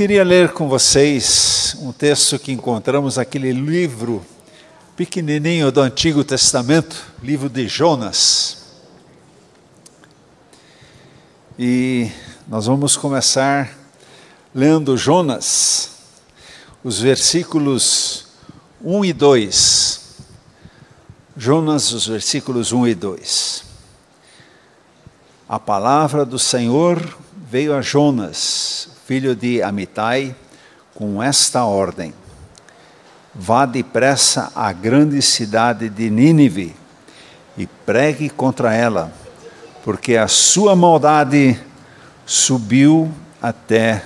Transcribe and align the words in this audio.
Queria 0.00 0.24
ler 0.24 0.52
com 0.52 0.66
vocês 0.66 1.76
um 1.78 1.92
texto 1.92 2.38
que 2.38 2.50
encontramos 2.50 3.18
naquele 3.18 3.52
livro 3.52 4.24
pequenininho 4.96 5.70
do 5.70 5.78
Antigo 5.78 6.24
Testamento, 6.24 7.04
livro 7.22 7.50
de 7.50 7.68
Jonas. 7.68 8.64
E 11.58 12.10
nós 12.48 12.64
vamos 12.64 12.96
começar 12.96 13.76
lendo 14.54 14.96
Jonas, 14.96 15.90
os 16.82 16.98
versículos 16.98 18.24
1 18.82 19.04
e 19.04 19.12
2. 19.12 20.00
Jonas, 21.36 21.92
os 21.92 22.06
versículos 22.06 22.72
1 22.72 22.88
e 22.88 22.94
2. 22.94 23.64
A 25.46 25.58
palavra 25.58 26.24
do 26.24 26.38
Senhor 26.38 27.06
veio 27.36 27.76
a 27.76 27.82
Jonas, 27.82 28.88
filho 29.10 29.34
de 29.34 29.60
Amitai, 29.60 30.36
com 30.94 31.20
esta 31.20 31.64
ordem: 31.64 32.14
Vá 33.34 33.66
depressa 33.66 34.52
à 34.54 34.72
grande 34.72 35.20
cidade 35.20 35.88
de 35.88 36.08
Nínive 36.08 36.76
e 37.58 37.66
pregue 37.66 38.30
contra 38.30 38.72
ela, 38.72 39.12
porque 39.82 40.16
a 40.16 40.28
sua 40.28 40.76
maldade 40.76 41.60
subiu 42.24 43.12
até 43.42 44.04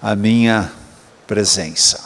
a 0.00 0.16
minha 0.16 0.72
presença. 1.26 2.02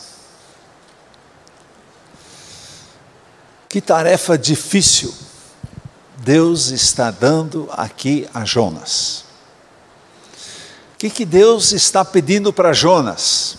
Que 3.68 3.80
tarefa 3.80 4.36
difícil 4.36 5.14
Deus 6.16 6.72
está 6.72 7.12
dando 7.12 7.68
aqui 7.70 8.28
a 8.34 8.44
Jonas 8.44 9.29
que, 11.00 11.08
que 11.08 11.24
Deus 11.24 11.72
está 11.72 12.04
pedindo 12.04 12.52
para 12.52 12.74
Jonas? 12.74 13.56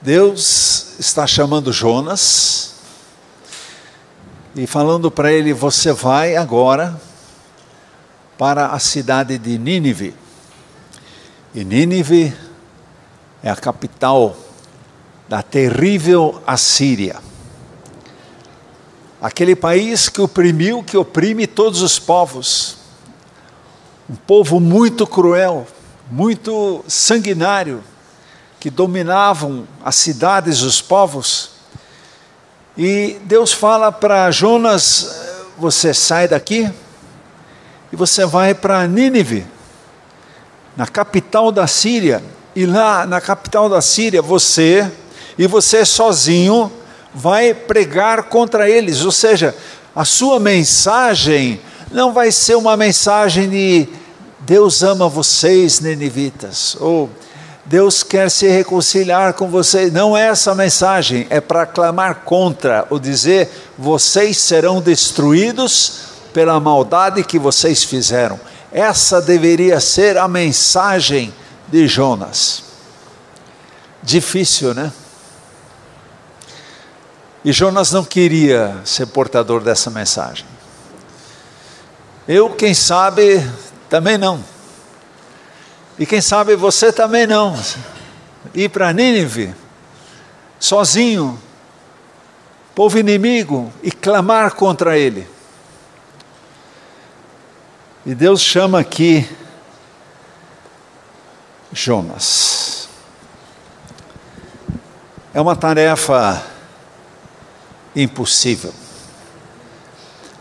Deus 0.00 0.94
está 0.96 1.26
chamando 1.26 1.72
Jonas 1.72 2.74
e 4.54 4.64
falando 4.64 5.10
para 5.10 5.32
ele: 5.32 5.52
Você 5.52 5.90
vai 5.92 6.36
agora 6.36 7.00
para 8.38 8.68
a 8.68 8.78
cidade 8.78 9.38
de 9.38 9.58
Nínive. 9.58 10.14
E 11.52 11.64
Nínive 11.64 12.32
é 13.42 13.50
a 13.50 13.56
capital 13.56 14.36
da 15.28 15.42
terrível 15.42 16.40
Assíria. 16.46 17.16
Aquele 19.20 19.56
país 19.56 20.08
que 20.08 20.20
oprimiu, 20.20 20.84
que 20.84 20.96
oprime 20.96 21.48
todos 21.48 21.82
os 21.82 21.98
povos. 21.98 22.76
Um 24.08 24.14
povo 24.14 24.60
muito 24.60 25.04
cruel, 25.04 25.66
muito 26.10 26.84
sanguinário, 26.88 27.82
que 28.58 28.70
dominavam 28.70 29.66
as 29.84 29.96
cidades, 29.96 30.62
os 30.62 30.80
povos. 30.80 31.50
E 32.76 33.18
Deus 33.24 33.52
fala 33.52 33.92
para 33.92 34.30
Jonas: 34.30 35.14
você 35.58 35.92
sai 35.92 36.28
daqui 36.28 36.70
e 37.92 37.96
você 37.96 38.24
vai 38.24 38.54
para 38.54 38.86
Nínive, 38.86 39.46
na 40.76 40.86
capital 40.86 41.50
da 41.52 41.66
Síria. 41.66 42.22
E 42.56 42.66
lá 42.66 43.06
na 43.06 43.20
capital 43.20 43.68
da 43.68 43.80
Síria, 43.80 44.20
você 44.20 44.90
e 45.38 45.46
você 45.46 45.84
sozinho 45.84 46.72
vai 47.14 47.54
pregar 47.54 48.24
contra 48.24 48.68
eles. 48.68 49.04
Ou 49.04 49.12
seja, 49.12 49.54
a 49.94 50.04
sua 50.04 50.40
mensagem 50.40 51.60
não 51.92 52.12
vai 52.12 52.32
ser 52.32 52.56
uma 52.56 52.76
mensagem 52.76 53.48
de 53.48 53.88
Deus 54.48 54.82
ama 54.82 55.10
vocês, 55.10 55.78
nenivitas, 55.78 56.74
ou 56.80 57.10
Deus 57.66 58.02
quer 58.02 58.30
se 58.30 58.48
reconciliar 58.48 59.34
com 59.34 59.46
vocês. 59.50 59.92
Não 59.92 60.16
é 60.16 60.28
essa 60.28 60.54
mensagem, 60.54 61.26
é 61.28 61.38
para 61.38 61.66
clamar 61.66 62.22
contra, 62.24 62.86
ou 62.88 62.98
dizer, 62.98 63.50
vocês 63.76 64.38
serão 64.38 64.80
destruídos 64.80 66.04
pela 66.32 66.58
maldade 66.58 67.22
que 67.24 67.38
vocês 67.38 67.84
fizeram. 67.84 68.40
Essa 68.72 69.20
deveria 69.20 69.80
ser 69.80 70.16
a 70.16 70.26
mensagem 70.26 71.30
de 71.68 71.86
Jonas. 71.86 72.62
Difícil, 74.02 74.72
né? 74.72 74.90
E 77.44 77.52
Jonas 77.52 77.92
não 77.92 78.02
queria 78.02 78.78
ser 78.82 79.08
portador 79.08 79.60
dessa 79.60 79.90
mensagem. 79.90 80.46
Eu, 82.26 82.48
quem 82.50 82.72
sabe, 82.72 83.42
também 83.88 84.18
não. 84.18 84.42
E 85.98 86.06
quem 86.06 86.20
sabe 86.20 86.54
você 86.54 86.92
também 86.92 87.26
não. 87.26 87.58
Ir 88.54 88.68
para 88.68 88.92
Nínive, 88.92 89.54
sozinho, 90.58 91.40
povo 92.74 92.98
inimigo, 92.98 93.72
e 93.82 93.90
clamar 93.90 94.54
contra 94.54 94.96
ele. 94.96 95.28
E 98.06 98.14
Deus 98.14 98.40
chama 98.40 98.78
aqui 98.78 99.28
Jonas. 101.72 102.88
É 105.34 105.40
uma 105.40 105.56
tarefa 105.56 106.42
impossível. 107.94 108.72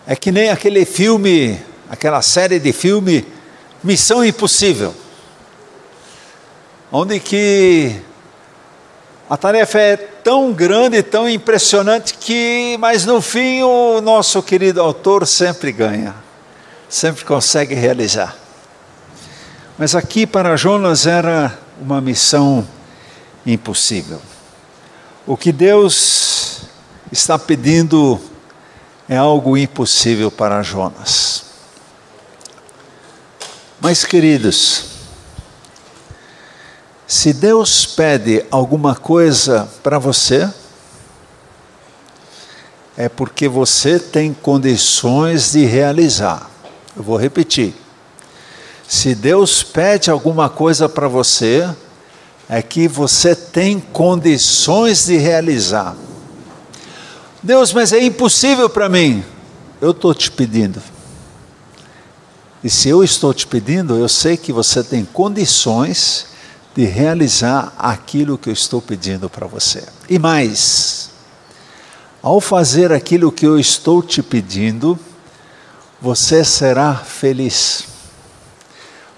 É 0.05 0.15
que 0.15 0.31
nem 0.31 0.49
aquele 0.49 0.85
filme, 0.85 1.59
aquela 1.89 2.21
série 2.21 2.59
de 2.59 2.71
filme 2.71 3.36
Missão 3.87 4.21
Impossível, 4.21 4.93
onde 6.91 7.21
que 7.21 7.95
a 9.29 9.37
tarefa 9.37 9.79
é 9.79 9.95
tão 9.95 10.51
grande, 10.51 11.01
tão 11.01 11.29
impressionante 11.29 12.15
que, 12.15 12.75
mas 12.81 13.05
no 13.05 13.21
fim 13.21 13.63
o 13.63 14.01
nosso 14.01 14.43
querido 14.43 14.81
autor 14.81 15.25
sempre 15.25 15.71
ganha, 15.71 16.13
sempre 16.89 17.23
consegue 17.23 17.75
realizar. 17.75 18.35
Mas 19.77 19.95
aqui 19.95 20.27
para 20.27 20.57
Jonas 20.57 21.07
era 21.07 21.57
uma 21.79 22.01
missão 22.01 22.67
impossível. 23.45 24.21
O 25.25 25.37
que 25.37 25.53
Deus 25.53 26.63
está 27.09 27.39
pedindo 27.39 28.19
é 29.07 29.15
algo 29.15 29.55
impossível 29.55 30.29
para 30.29 30.61
Jonas. 30.61 31.26
Mas, 33.79 34.03
queridos, 34.03 34.85
se 37.07 37.31
Deus 37.31 37.85
pede 37.85 38.43
alguma 38.49 38.95
coisa 38.95 39.69
para 39.83 39.99
você, 39.99 40.51
é 42.97 43.07
porque 43.07 43.47
você 43.47 43.99
tem 43.99 44.33
condições 44.33 45.51
de 45.51 45.63
realizar. 45.63 46.49
Eu 46.95 47.03
vou 47.03 47.15
repetir. 47.17 47.75
Se 48.87 49.13
Deus 49.13 49.61
pede 49.61 50.09
alguma 50.09 50.49
coisa 50.49 50.89
para 50.89 51.07
você, 51.07 51.69
é 52.49 52.61
que 52.63 52.87
você 52.87 53.35
tem 53.35 53.79
condições 53.79 55.05
de 55.05 55.17
realizar. 55.17 55.95
Deus, 57.43 57.71
mas 57.71 57.93
é 57.93 58.03
impossível 58.03 58.67
para 58.67 58.89
mim. 58.89 59.23
Eu 59.79 59.91
estou 59.91 60.13
te 60.15 60.31
pedindo. 60.31 60.81
E 62.63 62.69
se 62.69 62.89
eu 62.89 63.03
estou 63.03 63.33
te 63.33 63.45
pedindo, 63.45 63.97
eu 63.97 64.09
sei 64.09 64.35
que 64.35 64.51
você 64.51 64.83
tem 64.83 65.05
condições 65.05 66.27
de 66.75 66.85
realizar 66.85 67.73
aquilo 67.77 68.37
que 68.37 68.49
eu 68.49 68.53
estou 68.53 68.81
pedindo 68.81 69.29
para 69.29 69.47
você. 69.47 69.83
E 70.09 70.17
mais, 70.17 71.09
ao 72.21 72.41
fazer 72.41 72.91
aquilo 72.91 73.31
que 73.31 73.45
eu 73.45 73.59
estou 73.59 74.01
te 74.01 74.23
pedindo, 74.23 74.97
você 76.01 76.43
será 76.43 76.95
feliz. 76.95 77.83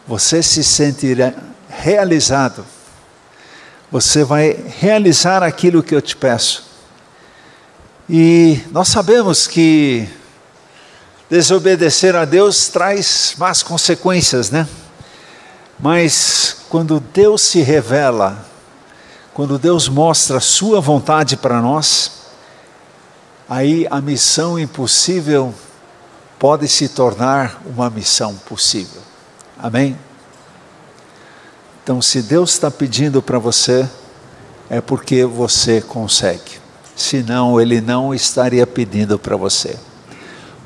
Você 0.07 0.41
se 0.41 0.63
sentirá 0.63 1.33
realizado. 1.69 2.65
Você 3.91 4.23
vai 4.23 4.57
realizar 4.79 5.43
aquilo 5.43 5.83
que 5.83 5.95
eu 5.95 6.01
te 6.01 6.15
peço. 6.15 6.63
E 8.09 8.61
nós 8.71 8.87
sabemos 8.87 9.47
que 9.47 10.07
Desobedecer 11.29 12.15
a 12.15 12.25
Deus 12.25 12.69
traz 12.69 13.35
más 13.37 13.61
consequências, 13.61 14.49
né? 14.49 14.67
Mas 15.77 16.57
quando 16.69 16.99
Deus 16.99 17.43
se 17.43 17.61
revela, 17.61 18.43
quando 19.31 19.59
Deus 19.59 19.87
mostra 19.87 20.37
a 20.37 20.41
sua 20.41 20.81
vontade 20.81 21.37
para 21.37 21.61
nós, 21.61 22.11
aí 23.47 23.85
a 23.91 24.01
missão 24.01 24.57
impossível 24.57 25.53
pode 26.39 26.67
se 26.67 26.89
tornar 26.89 27.61
uma 27.63 27.91
missão 27.91 28.35
possível. 28.35 29.01
Amém? 29.55 29.95
Então, 31.83 32.01
se 32.01 32.23
Deus 32.23 32.53
está 32.53 32.71
pedindo 32.71 33.21
para 33.21 33.37
você, 33.37 33.87
é 34.67 34.81
porque 34.81 35.25
você 35.25 35.79
consegue. 35.79 36.59
Senão, 36.95 37.61
Ele 37.61 37.79
não 37.79 38.15
estaria 38.15 38.65
pedindo 38.65 39.19
para 39.19 39.35
você 39.35 39.77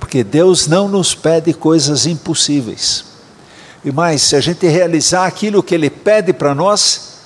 porque 0.04 0.22
Deus 0.22 0.68
não 0.68 0.90
nos 0.90 1.16
pede 1.16 1.54
coisas 1.54 2.06
impossíveis. 2.06 3.06
E 3.86 3.90
mais, 3.90 4.22
se 4.22 4.36
a 4.36 4.42
gente 4.42 4.68
realizar 4.68 5.26
aquilo 5.26 5.64
que 5.64 5.74
Ele 5.74 5.90
pede 5.90 6.34
para 6.34 6.54
nós, 6.54 7.20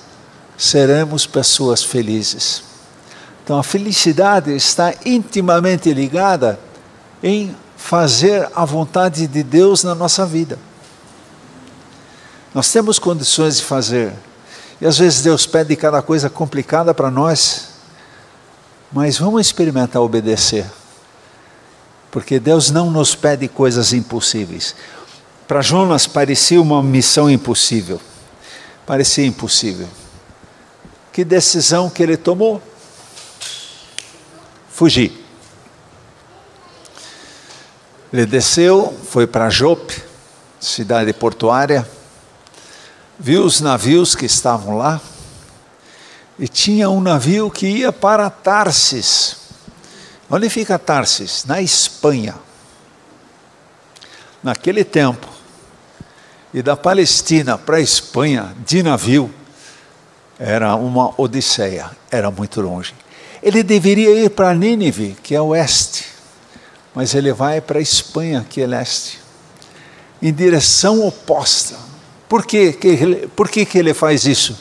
seremos 0.56 1.26
pessoas 1.26 1.82
felizes. 1.82 2.62
Então 3.42 3.58
a 3.58 3.64
felicidade 3.64 4.54
está 4.54 4.94
intimamente 5.04 5.92
ligada 5.92 6.56
em 7.20 7.52
fazer 7.76 8.48
a 8.54 8.64
vontade 8.64 9.26
de 9.26 9.42
Deus 9.42 9.82
na 9.82 9.92
nossa 9.92 10.24
vida. 10.24 10.56
Nós 12.54 12.70
temos 12.70 13.00
condições 13.00 13.56
de 13.56 13.64
fazer. 13.64 14.12
E 14.80 14.86
às 14.86 14.98
vezes 14.98 15.20
Deus 15.20 15.46
pede 15.46 15.74
cada 15.74 16.00
coisa 16.00 16.30
complicada 16.30 16.94
para 16.94 17.10
nós, 17.10 17.70
mas 18.92 19.18
vamos 19.18 19.40
experimentar 19.40 20.00
obedecer. 20.00 20.77
Porque 22.10 22.40
Deus 22.40 22.70
não 22.70 22.90
nos 22.90 23.14
pede 23.14 23.48
coisas 23.48 23.92
impossíveis. 23.92 24.74
Para 25.46 25.62
Jonas 25.62 26.06
parecia 26.06 26.60
uma 26.60 26.82
missão 26.82 27.30
impossível. 27.30 28.00
Parecia 28.86 29.26
impossível. 29.26 29.88
Que 31.12 31.24
decisão 31.24 31.90
que 31.90 32.02
ele 32.02 32.16
tomou? 32.16 32.62
Fugir. 34.70 35.12
Ele 38.12 38.24
desceu, 38.24 38.96
foi 39.10 39.26
para 39.26 39.50
Jope, 39.50 40.02
cidade 40.58 41.12
portuária, 41.12 41.86
viu 43.18 43.44
os 43.44 43.60
navios 43.60 44.14
que 44.14 44.24
estavam 44.24 44.78
lá, 44.78 45.00
e 46.38 46.46
tinha 46.46 46.88
um 46.88 47.00
navio 47.00 47.50
que 47.50 47.66
ia 47.66 47.92
para 47.92 48.30
Tarsis. 48.30 49.47
Onde 50.30 50.50
fica 50.50 50.78
Tarsis? 50.78 51.44
Na 51.46 51.60
Espanha. 51.60 52.34
Naquele 54.42 54.84
tempo, 54.84 55.26
e 56.52 56.62
da 56.62 56.76
Palestina 56.76 57.58
para 57.58 57.76
a 57.76 57.80
Espanha, 57.80 58.54
de 58.64 58.82
navio, 58.82 59.32
era 60.38 60.74
uma 60.76 61.12
odisseia, 61.20 61.90
era 62.10 62.30
muito 62.30 62.60
longe. 62.60 62.94
Ele 63.42 63.62
deveria 63.62 64.10
ir 64.24 64.30
para 64.30 64.54
Nínive, 64.54 65.16
que 65.22 65.34
é 65.34 65.40
oeste, 65.40 66.06
mas 66.94 67.14
ele 67.14 67.32
vai 67.32 67.60
para 67.60 67.78
a 67.78 67.82
Espanha, 67.82 68.46
que 68.48 68.60
é 68.60 68.66
leste, 68.66 69.20
em 70.22 70.32
direção 70.32 71.06
oposta. 71.06 71.76
Por, 72.28 72.46
quê? 72.46 72.76
Por 73.34 73.48
que, 73.48 73.64
que 73.64 73.78
ele 73.78 73.94
faz 73.94 74.24
isso? 74.24 74.58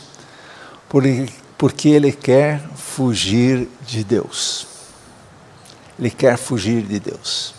Porque 0.90 1.90
ele 1.90 2.12
quer 2.12 2.62
fugir 2.76 3.68
de 3.86 4.04
Deus. 4.04 4.77
Ele 6.00 6.10
quer 6.10 6.38
fugir 6.38 6.84
de 6.84 7.00
Deus. 7.00 7.54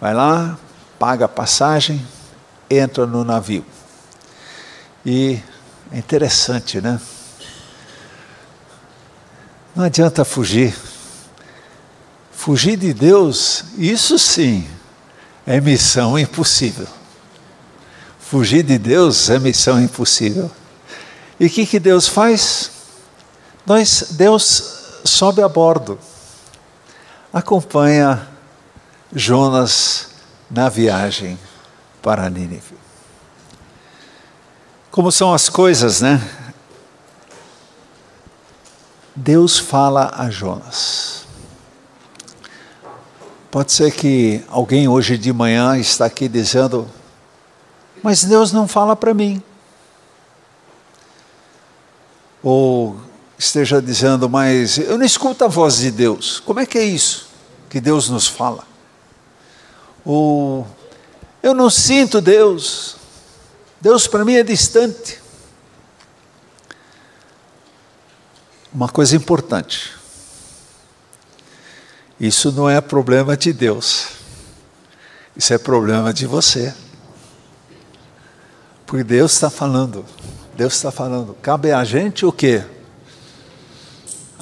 Vai 0.00 0.14
lá, 0.14 0.58
paga 0.98 1.26
a 1.26 1.28
passagem, 1.28 2.04
entra 2.68 3.06
no 3.06 3.24
navio. 3.24 3.64
E 5.04 5.40
é 5.90 5.98
interessante, 5.98 6.80
né? 6.80 7.00
Não 9.74 9.84
adianta 9.84 10.24
fugir. 10.24 10.76
Fugir 12.30 12.76
de 12.76 12.92
Deus, 12.92 13.64
isso 13.78 14.18
sim, 14.18 14.68
é 15.46 15.60
missão 15.60 16.18
impossível. 16.18 16.88
Fugir 18.18 18.64
de 18.64 18.78
Deus 18.78 19.30
é 19.30 19.38
missão 19.38 19.80
impossível. 19.80 20.50
E 21.38 21.46
o 21.46 21.50
que, 21.50 21.64
que 21.66 21.78
Deus 21.78 22.08
faz? 22.08 22.70
Nós, 23.64 24.08
Deus 24.10 25.00
sobe 25.04 25.42
a 25.42 25.48
bordo, 25.48 25.98
acompanha 27.32 28.28
Jonas 29.12 30.10
na 30.50 30.68
viagem 30.68 31.38
para 32.02 32.28
Nínive. 32.28 32.76
Como 34.90 35.10
são 35.10 35.32
as 35.32 35.48
coisas, 35.48 36.02
né? 36.02 36.20
Deus 39.16 39.58
fala 39.58 40.12
a 40.14 40.28
Jonas. 40.28 41.26
Pode 43.50 43.72
ser 43.72 43.92
que 43.92 44.44
alguém 44.48 44.88
hoje 44.88 45.16
de 45.16 45.32
manhã 45.32 45.76
está 45.78 46.06
aqui 46.06 46.28
dizendo: 46.28 46.88
Mas 48.02 48.24
Deus 48.24 48.52
não 48.52 48.66
fala 48.66 48.96
para 48.96 49.14
mim. 49.14 49.42
Ou 52.42 52.96
esteja 53.42 53.82
dizendo: 53.82 54.28
Mas 54.28 54.78
eu 54.78 54.96
não 54.96 55.04
escuto 55.04 55.44
a 55.44 55.48
voz 55.48 55.78
de 55.78 55.90
Deus. 55.90 56.40
Como 56.40 56.60
é 56.60 56.66
que 56.66 56.78
é 56.78 56.84
isso 56.84 57.28
que 57.68 57.80
Deus 57.80 58.08
nos 58.08 58.26
fala? 58.26 58.64
Ou 60.04 60.66
eu 61.42 61.54
não 61.54 61.68
sinto 61.68 62.20
Deus. 62.20 62.96
Deus 63.80 64.06
para 64.06 64.24
mim 64.24 64.34
é 64.34 64.42
distante. 64.42 65.20
Uma 68.72 68.88
coisa 68.88 69.16
importante. 69.16 69.92
Isso 72.18 72.52
não 72.52 72.70
é 72.70 72.80
problema 72.80 73.36
de 73.36 73.52
Deus. 73.52 74.08
Isso 75.36 75.52
é 75.52 75.58
problema 75.58 76.12
de 76.12 76.26
você. 76.26 76.72
Porque 78.86 79.02
Deus 79.02 79.32
está 79.32 79.50
falando. 79.50 80.04
Deus 80.56 80.74
está 80.74 80.92
falando. 80.92 81.34
Cabe 81.42 81.72
a 81.72 81.82
gente 81.82 82.24
o 82.24 82.30
quê? 82.30 82.64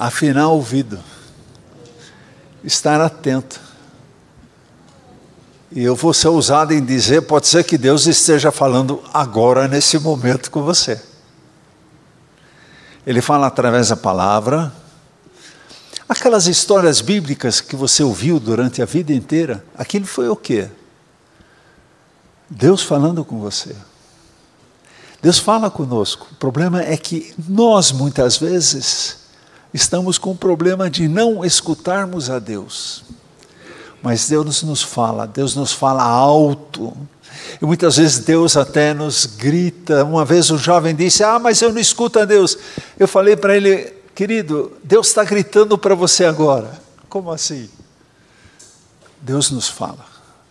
Afinar 0.01 0.47
o 0.47 0.53
ouvido. 0.53 0.99
Estar 2.63 2.99
atento. 2.99 3.61
E 5.71 5.83
eu 5.83 5.95
vou 5.95 6.11
ser 6.11 6.29
ousado 6.29 6.73
em 6.73 6.83
dizer, 6.83 7.21
pode 7.21 7.47
ser 7.47 7.63
que 7.63 7.77
Deus 7.77 8.07
esteja 8.07 8.51
falando 8.51 9.03
agora, 9.13 9.67
nesse 9.67 9.99
momento, 9.99 10.49
com 10.49 10.63
você. 10.63 10.99
Ele 13.05 13.21
fala 13.21 13.45
através 13.45 13.89
da 13.89 13.95
palavra. 13.95 14.73
Aquelas 16.09 16.47
histórias 16.47 16.99
bíblicas 16.99 17.61
que 17.61 17.75
você 17.75 18.01
ouviu 18.01 18.39
durante 18.39 18.81
a 18.81 18.85
vida 18.85 19.13
inteira, 19.13 19.63
aquilo 19.77 20.07
foi 20.07 20.27
o 20.27 20.35
quê? 20.35 20.67
Deus 22.49 22.81
falando 22.81 23.23
com 23.23 23.39
você. 23.39 23.75
Deus 25.21 25.37
fala 25.37 25.69
conosco. 25.69 26.27
O 26.31 26.35
problema 26.37 26.81
é 26.81 26.97
que 26.97 27.35
nós, 27.47 27.91
muitas 27.91 28.37
vezes, 28.37 29.20
estamos 29.73 30.17
com 30.17 30.31
o 30.31 30.35
problema 30.35 30.89
de 30.89 31.07
não 31.07 31.43
escutarmos 31.45 32.29
a 32.29 32.39
Deus. 32.39 33.03
Mas 34.01 34.27
Deus 34.27 34.63
nos 34.63 34.81
fala, 34.81 35.27
Deus 35.27 35.55
nos 35.55 35.71
fala 35.71 36.03
alto. 36.03 36.95
E 37.61 37.65
muitas 37.65 37.97
vezes 37.97 38.19
Deus 38.19 38.57
até 38.57 38.93
nos 38.93 39.25
grita. 39.25 40.03
Uma 40.03 40.25
vez 40.25 40.49
um 40.49 40.57
jovem 40.57 40.95
disse: 40.95 41.23
Ah, 41.23 41.37
mas 41.37 41.61
eu 41.61 41.71
não 41.71 41.79
escuto 41.79 42.19
a 42.19 42.25
Deus. 42.25 42.57
Eu 42.97 43.07
falei 43.07 43.35
para 43.35 43.55
ele, 43.55 43.93
querido, 44.15 44.71
Deus 44.83 45.07
está 45.07 45.23
gritando 45.23 45.77
para 45.77 45.93
você 45.93 46.25
agora. 46.25 46.79
Como 47.07 47.31
assim? 47.31 47.69
Deus 49.21 49.51
nos 49.51 49.69
fala, 49.69 50.05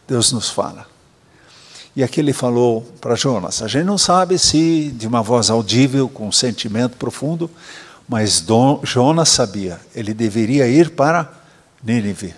Deus 0.06 0.30
nos 0.30 0.48
fala. 0.48 0.86
E 1.96 2.04
aqui 2.04 2.20
ele 2.20 2.32
falou 2.32 2.82
para 3.00 3.16
Jonas: 3.16 3.62
a 3.62 3.68
gente 3.68 3.84
não 3.84 3.98
sabe 3.98 4.38
se 4.38 4.92
de 4.94 5.08
uma 5.08 5.22
voz 5.22 5.50
audível, 5.50 6.08
com 6.08 6.28
um 6.28 6.32
sentimento 6.32 6.96
profundo, 6.96 7.50
mas 8.10 8.40
Dom, 8.40 8.80
Jonas 8.82 9.28
sabia, 9.28 9.80
ele 9.94 10.12
deveria 10.12 10.66
ir 10.66 10.90
para 10.90 11.32
Nínive. 11.80 12.34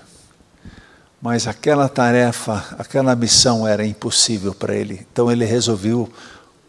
Mas 1.18 1.46
aquela 1.46 1.88
tarefa, 1.88 2.62
aquela 2.78 3.16
missão 3.16 3.66
era 3.66 3.82
impossível 3.82 4.52
para 4.52 4.74
ele. 4.74 5.06
Então 5.10 5.32
ele 5.32 5.46
resolveu 5.46 6.12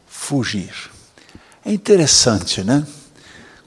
fugir. 0.07 0.73
É 1.65 1.73
interessante, 1.73 2.63
né? 2.63 2.87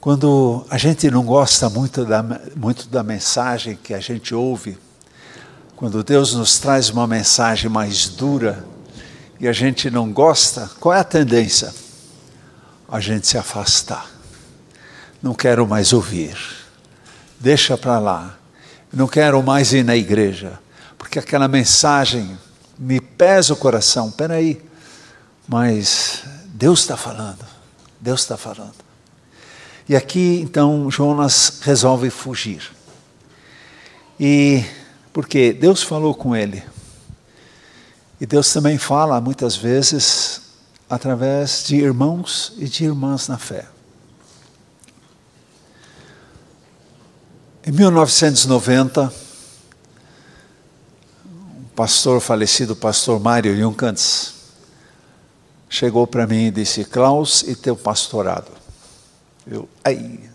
Quando 0.01 0.65
a 0.71 0.79
gente 0.79 1.11
não 1.11 1.23
gosta 1.23 1.69
muito 1.69 2.07
da, 2.07 2.23
muito 2.57 2.89
da 2.89 3.03
mensagem 3.03 3.77
que 3.77 3.93
a 3.93 4.01
gente 4.01 4.35
ouve, 4.35 4.79
quando 5.77 6.03
Deus 6.03 6.33
nos 6.33 6.59
traz 6.59 6.89
uma 6.89 7.07
mensagem 7.07 7.69
mais 7.71 8.09
dura 8.09 8.65
e 9.39 9.47
a 9.47 9.53
gente 9.53 9.91
não 9.91 10.11
gosta, 10.11 10.71
qual 10.81 10.95
é 10.95 11.01
a 11.01 11.05
tendência? 11.05 11.75
A 12.89 13.01
gente 13.01 13.27
se 13.27 13.37
afastar. 13.37 14.16
Não 15.23 15.35
quero 15.35 15.67
mais 15.67 15.93
ouvir. 15.93 16.37
Deixa 17.41 17.77
para 17.77 17.99
lá. 17.99 18.37
Não 18.93 19.07
quero 19.07 19.43
mais 19.43 19.73
ir 19.73 19.85
na 19.85 19.97
igreja 19.97 20.59
porque 21.07 21.19
aquela 21.21 21.47
mensagem 21.47 22.37
me 22.79 23.01
pesa 23.01 23.53
o 23.53 23.57
coração. 23.57 24.11
Peraí, 24.11 24.61
mas 25.47 26.25
Deus 26.47 26.81
está 26.81 26.97
falando, 26.97 27.45
Deus 28.01 28.23
está 28.23 28.37
falando. 28.37 28.75
E 29.89 29.95
aqui 29.95 30.41
então 30.43 30.91
Jonas 30.91 31.61
resolve 31.63 32.11
fugir. 32.11 32.73
E 34.19 34.65
porque 35.13 35.53
Deus 35.53 35.83
falou 35.83 36.15
com 36.15 36.35
ele. 36.35 36.63
E 38.21 38.27
Deus 38.27 38.53
também 38.53 38.79
fala 38.79 39.21
muitas 39.21 39.57
vezes 39.57 40.41
através 40.89 41.65
de 41.67 41.77
irmãos 41.77 42.53
e 42.59 42.67
de 42.67 42.85
irmãs 42.85 43.29
na 43.29 43.39
fé. 43.39 43.67
Em 47.69 47.73
1990, 47.73 49.13
pastor 51.75 52.21
falecido, 52.21 52.77
pastor 52.77 53.19
Mário 53.19 53.57
Junkans, 53.57 54.35
chegou 55.69 56.07
para 56.07 56.29
mim 56.29 56.47
e 56.47 56.51
disse: 56.53 56.85
Klaus 56.85 57.43
e 57.43 57.57
teu 57.57 57.75
pastorado. 57.75 58.53
Eu, 59.45 59.69
aí. 59.83 60.31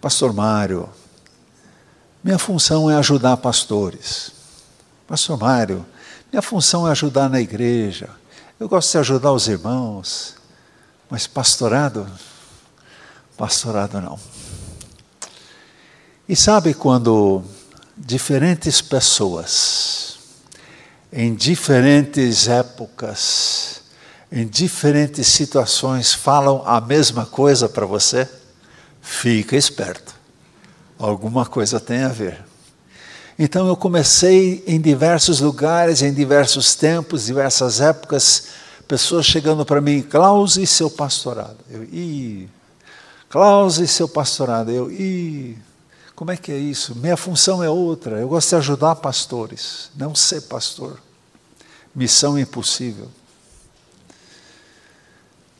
Pastor 0.00 0.32
Mário, 0.32 0.88
minha 2.22 2.38
função 2.38 2.88
é 2.88 2.94
ajudar 2.94 3.36
pastores. 3.38 4.30
Pastor 5.08 5.36
Mário, 5.36 5.84
minha 6.30 6.42
função 6.42 6.86
é 6.86 6.92
ajudar 6.92 7.28
na 7.28 7.40
igreja. 7.40 8.08
Eu 8.60 8.68
gosto 8.68 8.92
de 8.92 8.98
ajudar 8.98 9.32
os 9.32 9.48
irmãos. 9.48 10.36
Mas 11.10 11.26
pastorado? 11.26 12.08
Pastorado 13.36 14.00
não. 14.00 14.31
E 16.32 16.34
sabe 16.34 16.72
quando 16.72 17.42
diferentes 17.94 18.80
pessoas, 18.80 20.16
em 21.12 21.34
diferentes 21.34 22.48
épocas, 22.48 23.82
em 24.32 24.46
diferentes 24.46 25.26
situações, 25.26 26.14
falam 26.14 26.62
a 26.64 26.80
mesma 26.80 27.26
coisa 27.26 27.68
para 27.68 27.84
você? 27.84 28.26
Fica 29.02 29.56
esperto. 29.56 30.14
Alguma 30.98 31.44
coisa 31.44 31.78
tem 31.78 32.02
a 32.02 32.08
ver. 32.08 32.42
Então 33.38 33.68
eu 33.68 33.76
comecei 33.76 34.64
em 34.66 34.80
diversos 34.80 35.38
lugares, 35.40 36.00
em 36.00 36.14
diversos 36.14 36.74
tempos, 36.74 37.26
diversas 37.26 37.78
épocas, 37.78 38.44
pessoas 38.88 39.26
chegando 39.26 39.66
para 39.66 39.82
mim, 39.82 40.00
Klaus 40.00 40.56
e 40.56 40.66
seu 40.66 40.88
pastorado. 40.88 41.58
Eu, 41.70 41.84
ih, 41.84 42.48
Klaus 43.28 43.76
e 43.76 43.86
seu 43.86 44.08
pastorado. 44.08 44.70
Eu, 44.70 44.90
ih, 44.90 45.58
como 46.14 46.30
é 46.30 46.36
que 46.36 46.52
é 46.52 46.58
isso? 46.58 46.94
Minha 46.94 47.16
função 47.16 47.62
é 47.62 47.70
outra. 47.70 48.18
Eu 48.18 48.28
gosto 48.28 48.50
de 48.50 48.56
ajudar 48.56 48.96
pastores, 48.96 49.90
não 49.96 50.14
ser 50.14 50.42
pastor. 50.42 51.00
Missão 51.94 52.38
impossível. 52.38 53.08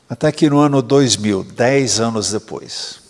Até 0.09 0.31
que 0.31 0.49
no 0.49 0.59
ano 0.59 0.81
2000, 0.81 1.43
dez 1.43 1.99
anos 1.99 2.31
depois, 2.31 3.01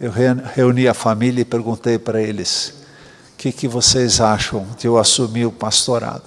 eu 0.00 0.10
reuni 0.10 0.88
a 0.88 0.94
família 0.94 1.42
e 1.42 1.44
perguntei 1.44 1.98
para 1.98 2.22
eles: 2.22 2.74
o 3.34 3.36
que, 3.36 3.52
que 3.52 3.68
vocês 3.68 4.20
acham 4.20 4.66
de 4.78 4.86
eu 4.86 4.96
assumir 4.98 5.44
o 5.44 5.52
pastorado? 5.52 6.24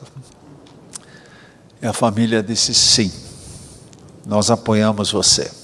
E 1.82 1.88
a 1.88 1.94
família 1.94 2.44
disse: 2.44 2.74
sim, 2.74 3.12
nós 4.26 4.52
apoiamos 4.52 5.12
você. 5.12 5.63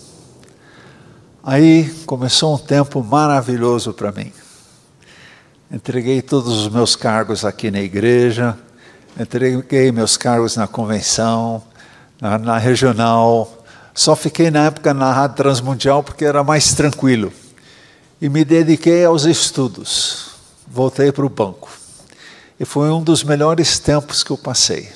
Aí 1.51 1.89
começou 2.06 2.53
um 2.53 2.60
tempo 2.60 3.03
maravilhoso 3.03 3.91
para 3.91 4.12
mim. 4.12 4.32
Entreguei 5.72 6.22
todos 6.22 6.56
os 6.56 6.70
meus 6.70 6.96
cargos 6.96 7.44
aqui 7.44 7.72
na 7.72 7.82
igreja, 7.82 8.56
entreguei 9.20 9.91
meus 9.91 10.15
cargos 10.15 10.56
na 10.56 10.68
convenção, 10.68 11.63
na, 12.22 12.38
na 12.38 12.58
regional. 12.60 13.51
Só 13.96 14.15
fiquei 14.15 14.51
na 14.51 14.65
época 14.65 14.94
na 14.94 15.12
Rádio 15.12 15.38
Transmundial 15.38 16.03
porque 16.03 16.24
era 16.24 16.44
mais 16.44 16.75
tranquilo. 16.75 17.34
E 18.22 18.29
me 18.29 18.46
dediquei 18.46 19.03
aos 19.03 19.25
estudos. 19.25 20.27
Voltei 20.68 21.12
para 21.12 21.25
o 21.25 21.29
banco. 21.29 21.72
E 22.60 22.63
foi 22.63 22.91
um 22.91 23.01
dos 23.01 23.24
melhores 23.24 23.79
tempos 23.79 24.24
que 24.24 24.29
eu 24.29 24.38
passei 24.38 24.88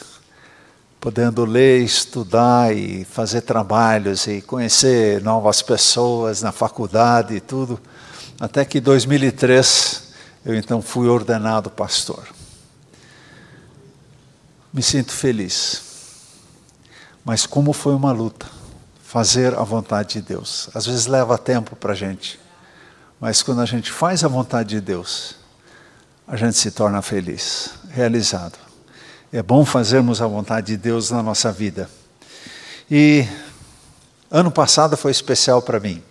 podendo 1.04 1.44
ler, 1.44 1.84
estudar 1.84 2.74
e 2.74 3.04
fazer 3.04 3.42
trabalhos 3.42 4.26
e 4.26 4.42
conhecer 4.42 5.22
novas 5.22 5.62
pessoas 5.62 6.42
na 6.42 6.54
faculdade 6.54 7.36
e 7.36 7.42
tudo, 7.42 7.78
até 8.40 8.64
que 8.64 8.78
em 8.78 8.82
2003 8.82 10.14
eu 10.46 10.56
então 10.56 10.82
fui 10.82 11.10
ordenado 11.10 11.70
pastor. 11.70 12.26
Me 14.72 14.82
sinto 14.82 15.12
feliz, 15.12 15.82
mas 17.26 17.46
como 17.46 17.74
foi 17.74 17.94
uma 17.94 18.14
luta 18.14 18.46
fazer 19.04 19.56
a 19.56 19.64
vontade 19.64 20.14
de 20.14 20.22
Deus. 20.22 20.70
Às 20.74 20.86
vezes 20.86 21.06
leva 21.06 21.38
tempo 21.38 21.76
para 21.76 21.92
a 21.92 21.96
gente, 21.96 22.40
mas 23.20 23.44
quando 23.44 23.60
a 23.60 23.66
gente 23.66 23.92
faz 23.92 24.24
a 24.24 24.30
vontade 24.30 24.70
de 24.70 24.80
Deus, 24.80 25.36
a 26.26 26.38
gente 26.38 26.58
se 26.58 26.72
torna 26.72 27.02
feliz, 27.02 27.72
realizado. 27.90 28.63
É 29.36 29.42
bom 29.42 29.66
fazermos 29.66 30.22
a 30.22 30.28
vontade 30.28 30.68
de 30.68 30.78
Deus 30.78 31.10
na 31.10 31.24
nossa 31.24 31.52
vida. 31.52 31.90
E 32.90 33.26
ano 34.30 34.52
passado 34.52 34.96
foi 34.96 35.10
especial 35.10 35.60
para 35.60 35.80
mim. 35.80 36.04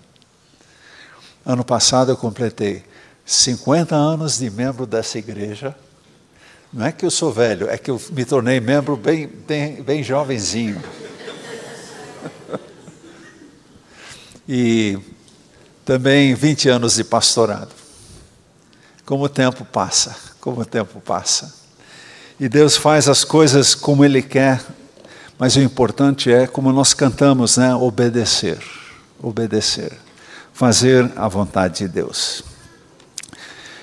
Ano 1.47 1.65
passado 1.65 2.11
eu 2.11 2.17
completei 2.17 2.85
50 3.25 3.95
anos 3.95 4.39
de 4.39 4.51
membro 4.51 4.87
dessa 4.87 5.21
igreja. 5.21 5.73
Não 6.73 6.85
é 6.85 6.91
que 6.91 7.07
eu 7.07 7.13
sou 7.13 7.33
velho, 7.33 7.71
é 7.71 7.79
que 7.79 7.93
eu 7.93 8.03
me 8.11 8.25
tornei 8.25 8.59
membro 8.59 8.97
bem, 8.97 9.29
bem, 9.29 9.81
bem 9.81 10.03
jovenzinho. 10.03 10.83
e 14.49 14.99
também 15.85 16.35
20 16.35 16.69
anos 16.71 16.97
de 16.97 17.05
pastorado. 17.05 17.71
Como 19.07 19.23
o 19.23 19.29
tempo 19.29 19.65
passa, 19.65 20.17
como 20.41 20.63
o 20.63 20.65
tempo 20.65 21.01
passa. 21.01 21.62
E 22.43 22.49
Deus 22.49 22.77
faz 22.77 23.09
as 23.09 23.23
coisas 23.23 23.73
como 23.73 24.05
Ele 24.05 24.21
quer, 24.21 24.61
mas 25.39 25.55
o 25.55 25.61
importante 25.61 26.29
é, 26.29 26.45
como 26.45 26.73
nós 26.73 26.93
cantamos, 26.93 27.57
né? 27.57 27.73
Obedecer. 27.73 28.59
Obedecer. 29.23 29.93
Fazer 30.53 31.09
a 31.15 31.29
vontade 31.29 31.79
de 31.79 31.89
Deus. 31.89 32.43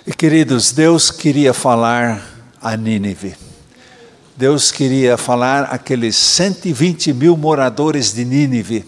E 0.06 0.14
queridos, 0.14 0.74
Deus 0.74 1.10
queria 1.10 1.54
falar 1.54 2.22
a 2.62 2.76
Nínive. 2.76 3.34
Deus 4.36 4.74
queria 4.74 5.16
falar 5.16 5.70
aqueles 5.72 6.18
120 6.18 7.14
mil 7.14 7.38
moradores 7.38 8.14
de 8.14 8.26
Nínive. 8.26 8.86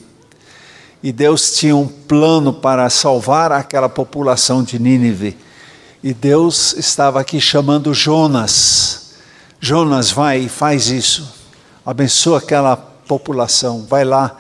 E 1.02 1.14
Deus 1.14 1.56
tinha 1.56 1.78
um 1.78 1.88
plano 1.88 2.52
para 2.52 2.90
salvar 2.90 3.54
aquela 3.54 3.88
população 3.88 4.66
de 4.66 4.78
Nínive. 4.78 5.38
E 6.04 6.14
Deus 6.14 6.74
estava 6.74 7.22
aqui 7.22 7.40
chamando 7.40 7.94
Jonas 7.94 9.01
Jonas, 9.64 10.10
vai 10.10 10.40
e 10.40 10.50
faz 10.50 10.88
isso. 10.88 11.36
Abençoa 11.86 12.40
aquela 12.40 12.76
população. 12.76 13.86
Vai 13.86 14.04
lá. 14.04 14.36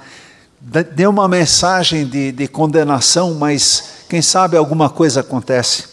Dê 0.59 1.05
uma 1.05 1.27
mensagem 1.27 2.07
de, 2.07 2.31
de 2.31 2.47
condenação, 2.47 3.35
mas 3.35 4.05
quem 4.09 4.19
sabe 4.19 4.57
alguma 4.57 4.89
coisa 4.89 5.19
acontece. 5.19 5.85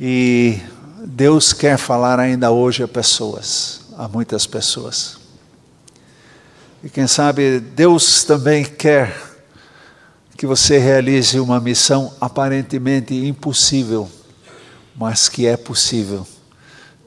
E 0.00 0.58
Deus 1.06 1.52
quer 1.52 1.78
falar 1.78 2.18
ainda 2.18 2.50
hoje 2.50 2.82
a 2.82 2.88
pessoas, 2.88 3.82
a 3.96 4.08
muitas 4.08 4.44
pessoas. 4.44 5.18
E 6.82 6.90
quem 6.90 7.06
sabe 7.06 7.60
Deus 7.60 8.24
também 8.24 8.64
quer 8.64 9.16
que 10.36 10.48
você 10.48 10.78
realize 10.78 11.38
uma 11.38 11.60
missão 11.60 12.12
aparentemente 12.20 13.14
impossível, 13.14 14.10
mas 14.96 15.28
que 15.28 15.46
é 15.46 15.56
possível 15.56 16.26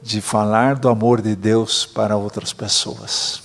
de 0.06 0.20
falar 0.20 0.76
do 0.76 0.88
amor 0.88 1.20
de 1.20 1.34
Deus 1.34 1.84
para 1.84 2.16
outras 2.16 2.52
pessoas, 2.52 3.42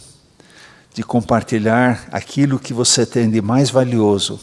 de 0.93 1.01
compartilhar 1.01 2.07
aquilo 2.11 2.59
que 2.59 2.71
você 2.71 3.03
tem 3.03 3.31
de 3.31 3.41
mais 3.41 3.71
valioso. 3.71 4.39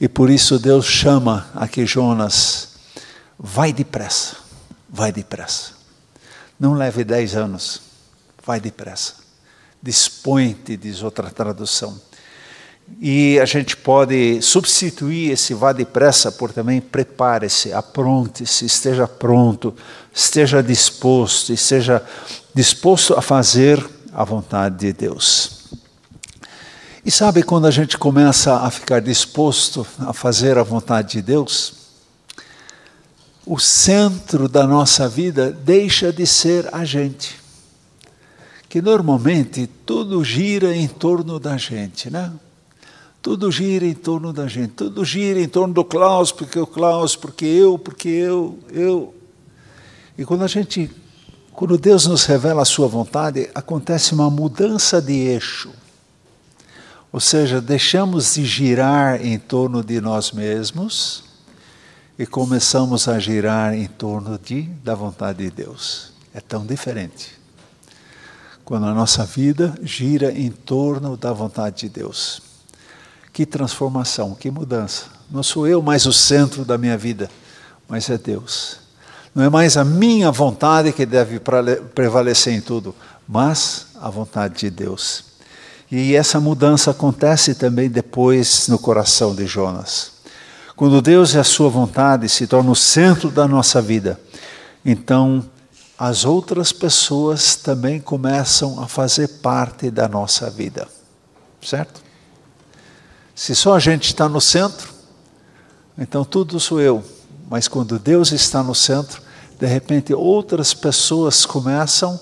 E 0.00 0.06
por 0.08 0.30
isso 0.30 0.56
Deus 0.56 0.86
chama 0.86 1.48
aqui 1.52 1.84
Jonas, 1.84 2.76
vai 3.36 3.72
depressa, 3.72 4.36
vai 4.88 5.10
depressa. 5.10 5.72
Não 6.60 6.74
leve 6.74 7.02
dez 7.02 7.34
anos, 7.34 7.82
vai 8.44 8.60
depressa. 8.60 9.14
Dispõe-te, 9.82 10.76
diz 10.76 11.02
outra 11.02 11.28
tradução. 11.28 12.00
E 13.00 13.38
a 13.40 13.44
gente 13.44 13.76
pode 13.76 14.40
substituir 14.40 15.32
esse 15.32 15.52
vá 15.52 15.72
depressa 15.72 16.30
por 16.30 16.52
também 16.52 16.80
prepare-se, 16.80 17.72
apronte-se, 17.72 18.64
esteja 18.64 19.06
pronto, 19.06 19.74
esteja 20.14 20.62
disposto, 20.62 21.52
esteja 21.52 22.02
disposto 22.54 23.14
a 23.14 23.20
fazer 23.20 23.84
a 24.12 24.24
vontade 24.24 24.78
de 24.78 24.92
Deus. 24.92 25.66
E 27.04 27.10
sabe 27.10 27.42
quando 27.42 27.66
a 27.66 27.70
gente 27.70 27.98
começa 27.98 28.56
a 28.56 28.70
ficar 28.70 29.00
disposto 29.00 29.86
a 29.98 30.12
fazer 30.12 30.56
a 30.56 30.62
vontade 30.62 31.12
de 31.12 31.22
Deus? 31.22 31.74
O 33.44 33.60
centro 33.60 34.48
da 34.48 34.66
nossa 34.66 35.08
vida 35.08 35.52
deixa 35.52 36.12
de 36.12 36.26
ser 36.26 36.68
a 36.72 36.84
gente. 36.84 37.36
Que 38.68 38.82
normalmente 38.82 39.68
tudo 39.84 40.24
gira 40.24 40.74
em 40.74 40.88
torno 40.88 41.38
da 41.38 41.56
gente, 41.56 42.10
né? 42.10 42.32
Tudo 43.26 43.50
gira 43.50 43.84
em 43.84 43.92
torno 43.92 44.32
da 44.32 44.46
gente, 44.46 44.74
tudo 44.74 45.04
gira 45.04 45.40
em 45.40 45.48
torno 45.48 45.74
do 45.74 45.84
Klaus, 45.84 46.30
porque 46.30 46.60
o 46.60 46.64
Klaus, 46.64 47.16
porque 47.16 47.44
eu, 47.44 47.76
porque 47.76 48.08
eu, 48.08 48.56
eu. 48.70 49.12
E 50.16 50.24
quando 50.24 50.44
a 50.44 50.46
gente, 50.46 50.88
quando 51.50 51.76
Deus 51.76 52.06
nos 52.06 52.24
revela 52.24 52.62
a 52.62 52.64
sua 52.64 52.86
vontade, 52.86 53.50
acontece 53.52 54.14
uma 54.14 54.30
mudança 54.30 55.02
de 55.02 55.12
eixo. 55.12 55.72
Ou 57.10 57.18
seja, 57.18 57.60
deixamos 57.60 58.34
de 58.34 58.44
girar 58.44 59.20
em 59.20 59.40
torno 59.40 59.82
de 59.82 60.00
nós 60.00 60.30
mesmos 60.30 61.24
e 62.16 62.24
começamos 62.26 63.08
a 63.08 63.18
girar 63.18 63.74
em 63.74 63.88
torno 63.88 64.38
de, 64.38 64.62
da 64.84 64.94
vontade 64.94 65.42
de 65.42 65.50
Deus. 65.50 66.12
É 66.32 66.40
tão 66.40 66.64
diferente. 66.64 67.36
Quando 68.64 68.86
a 68.86 68.94
nossa 68.94 69.24
vida 69.24 69.74
gira 69.82 70.30
em 70.30 70.52
torno 70.52 71.16
da 71.16 71.32
vontade 71.32 71.80
de 71.80 71.88
Deus. 71.88 72.46
Que 73.36 73.44
transformação, 73.44 74.34
que 74.34 74.50
mudança. 74.50 75.08
Não 75.30 75.42
sou 75.42 75.68
eu 75.68 75.82
mais 75.82 76.06
o 76.06 76.12
centro 76.12 76.64
da 76.64 76.78
minha 76.78 76.96
vida, 76.96 77.28
mas 77.86 78.08
é 78.08 78.16
Deus. 78.16 78.78
Não 79.34 79.44
é 79.44 79.50
mais 79.50 79.76
a 79.76 79.84
minha 79.84 80.32
vontade 80.32 80.90
que 80.90 81.04
deve 81.04 81.38
prevalecer 81.94 82.54
em 82.54 82.62
tudo, 82.62 82.94
mas 83.28 83.88
a 84.00 84.08
vontade 84.08 84.60
de 84.60 84.70
Deus. 84.70 85.22
E 85.92 86.16
essa 86.16 86.40
mudança 86.40 86.92
acontece 86.92 87.54
também 87.54 87.90
depois 87.90 88.68
no 88.68 88.78
coração 88.78 89.34
de 89.34 89.46
Jonas. 89.46 90.12
Quando 90.74 91.02
Deus 91.02 91.34
e 91.34 91.38
a 91.38 91.44
sua 91.44 91.68
vontade 91.68 92.30
se 92.30 92.46
tornam 92.46 92.72
o 92.72 92.74
centro 92.74 93.30
da 93.30 93.46
nossa 93.46 93.82
vida, 93.82 94.18
então 94.82 95.44
as 95.98 96.24
outras 96.24 96.72
pessoas 96.72 97.54
também 97.54 98.00
começam 98.00 98.82
a 98.82 98.88
fazer 98.88 99.28
parte 99.42 99.90
da 99.90 100.08
nossa 100.08 100.48
vida. 100.48 100.88
Certo? 101.60 102.05
Se 103.36 103.54
só 103.54 103.76
a 103.76 103.78
gente 103.78 104.06
está 104.06 104.30
no 104.30 104.40
centro, 104.40 104.88
então 105.98 106.24
tudo 106.24 106.58
sou 106.58 106.80
eu. 106.80 107.04
Mas 107.50 107.68
quando 107.68 107.98
Deus 107.98 108.32
está 108.32 108.62
no 108.62 108.74
centro, 108.74 109.20
de 109.60 109.66
repente 109.66 110.14
outras 110.14 110.72
pessoas 110.72 111.44
começam 111.44 112.18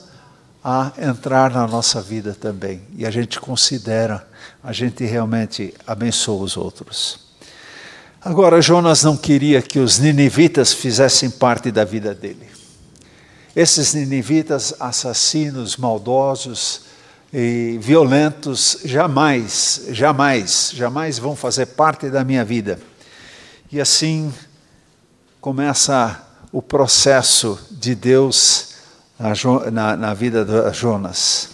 a 0.63 0.91
entrar 0.99 1.53
na 1.53 1.69
nossa 1.69 2.03
vida 2.03 2.35
também. 2.35 2.83
E 2.97 3.07
a 3.07 3.13
gente 3.13 3.39
considera, 3.39 4.27
a 4.61 4.73
gente 4.73 5.05
realmente 5.05 5.73
abençoa 5.87 6.43
os 6.43 6.57
outros. 6.57 7.21
Agora, 8.21 8.61
Jonas 8.61 9.05
não 9.05 9.17
queria 9.17 9.63
que 9.63 9.79
os 9.79 10.01
ninivitas 10.01 10.73
fizessem 10.73 11.31
parte 11.31 11.71
da 11.71 11.85
vida 11.85 12.13
dele. 12.13 12.49
Esses 13.55 13.95
ninivitas 13.95 14.75
assassinos, 14.81 15.77
maldosos 15.77 16.84
e 17.37 17.79
violentos, 17.83 18.79
jamais, 18.85 19.87
jamais, 19.89 20.71
jamais 20.73 21.19
vão 21.19 21.35
fazer 21.35 21.67
parte 21.67 22.09
da 22.09 22.23
minha 22.23 22.45
vida. 22.45 22.79
E 23.73 23.81
assim 23.81 24.33
começa 25.41 26.23
o 26.53 26.63
processo 26.63 27.59
de 27.73 27.93
Deus 27.93 28.75
na, 29.73 29.97
na 29.97 30.15
vida 30.15 30.45
de 30.45 30.73
Jonas, 30.73 31.49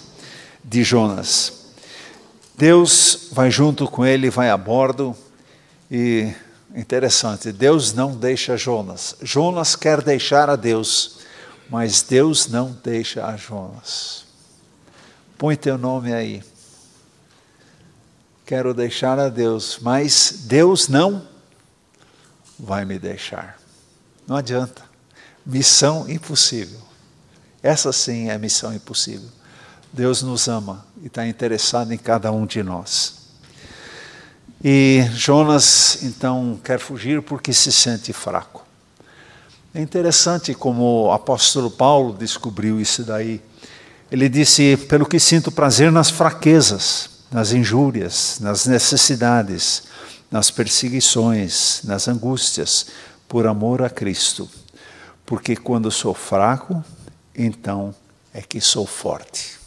de 0.63 0.85
Jonas. 0.85 1.71
Deus 2.59 3.29
vai 3.33 3.51
junto 3.51 3.89
com 3.89 4.05
ele, 4.05 4.29
vai 4.29 4.51
a 4.51 4.59
bordo 4.59 5.17
e 5.91 6.31
interessante, 6.77 7.51
Deus 7.53 7.95
não 7.95 8.15
deixa 8.15 8.55
Jonas. 8.55 9.17
Jonas 9.23 9.75
quer 9.75 10.03
deixar 10.03 10.51
a 10.51 10.57
Deus, 10.57 11.21
mas 11.71 12.03
Deus 12.03 12.49
não 12.49 12.77
deixa 12.85 13.25
a 13.25 13.35
Jonas. 13.35 14.29
Põe 15.41 15.57
teu 15.57 15.79
nome 15.79 16.13
aí. 16.13 16.43
Quero 18.45 18.75
deixar 18.75 19.19
a 19.19 19.31
Deus, 19.31 19.79
mas 19.81 20.43
Deus 20.43 20.87
não 20.87 21.27
vai 22.59 22.85
me 22.85 22.99
deixar. 22.99 23.59
Não 24.29 24.37
adianta. 24.37 24.83
Missão 25.47 26.07
impossível. 26.11 26.79
Essa 27.63 27.91
sim 27.91 28.29
é 28.29 28.37
missão 28.37 28.75
impossível. 28.75 29.31
Deus 29.91 30.21
nos 30.21 30.47
ama 30.47 30.85
e 31.03 31.07
está 31.07 31.27
interessado 31.27 31.91
em 31.91 31.97
cada 31.97 32.31
um 32.31 32.45
de 32.45 32.63
nós. 32.63 33.15
E 34.63 35.07
Jonas 35.15 36.03
então 36.03 36.61
quer 36.63 36.79
fugir 36.79 37.23
porque 37.23 37.55
se 37.55 37.73
sente 37.73 38.13
fraco. 38.13 38.63
É 39.73 39.81
interessante 39.81 40.53
como 40.53 41.07
o 41.07 41.13
apóstolo 41.13 41.71
Paulo 41.71 42.13
descobriu 42.13 42.79
isso 42.79 43.05
daí. 43.05 43.41
Ele 44.11 44.29
disse: 44.29 44.77
Pelo 44.77 45.07
que 45.07 45.21
sinto 45.21 45.53
prazer 45.53 45.93
nas 45.93 46.11
fraquezas, 46.11 47.11
nas 47.31 47.53
injúrias, 47.53 48.39
nas 48.41 48.67
necessidades, 48.67 49.85
nas 50.31 50.51
perseguições, 50.51 51.83
nas 51.85 52.09
angústias, 52.09 52.87
por 53.29 53.47
amor 53.47 53.83
a 53.83 53.89
Cristo. 53.89 54.49
Porque 55.25 55.55
quando 55.55 55.91
sou 55.91 56.13
fraco, 56.13 56.85
então 57.35 57.95
é 58.35 58.43
que 58.43 58.61
sou 58.61 58.85
forte. 58.85 59.59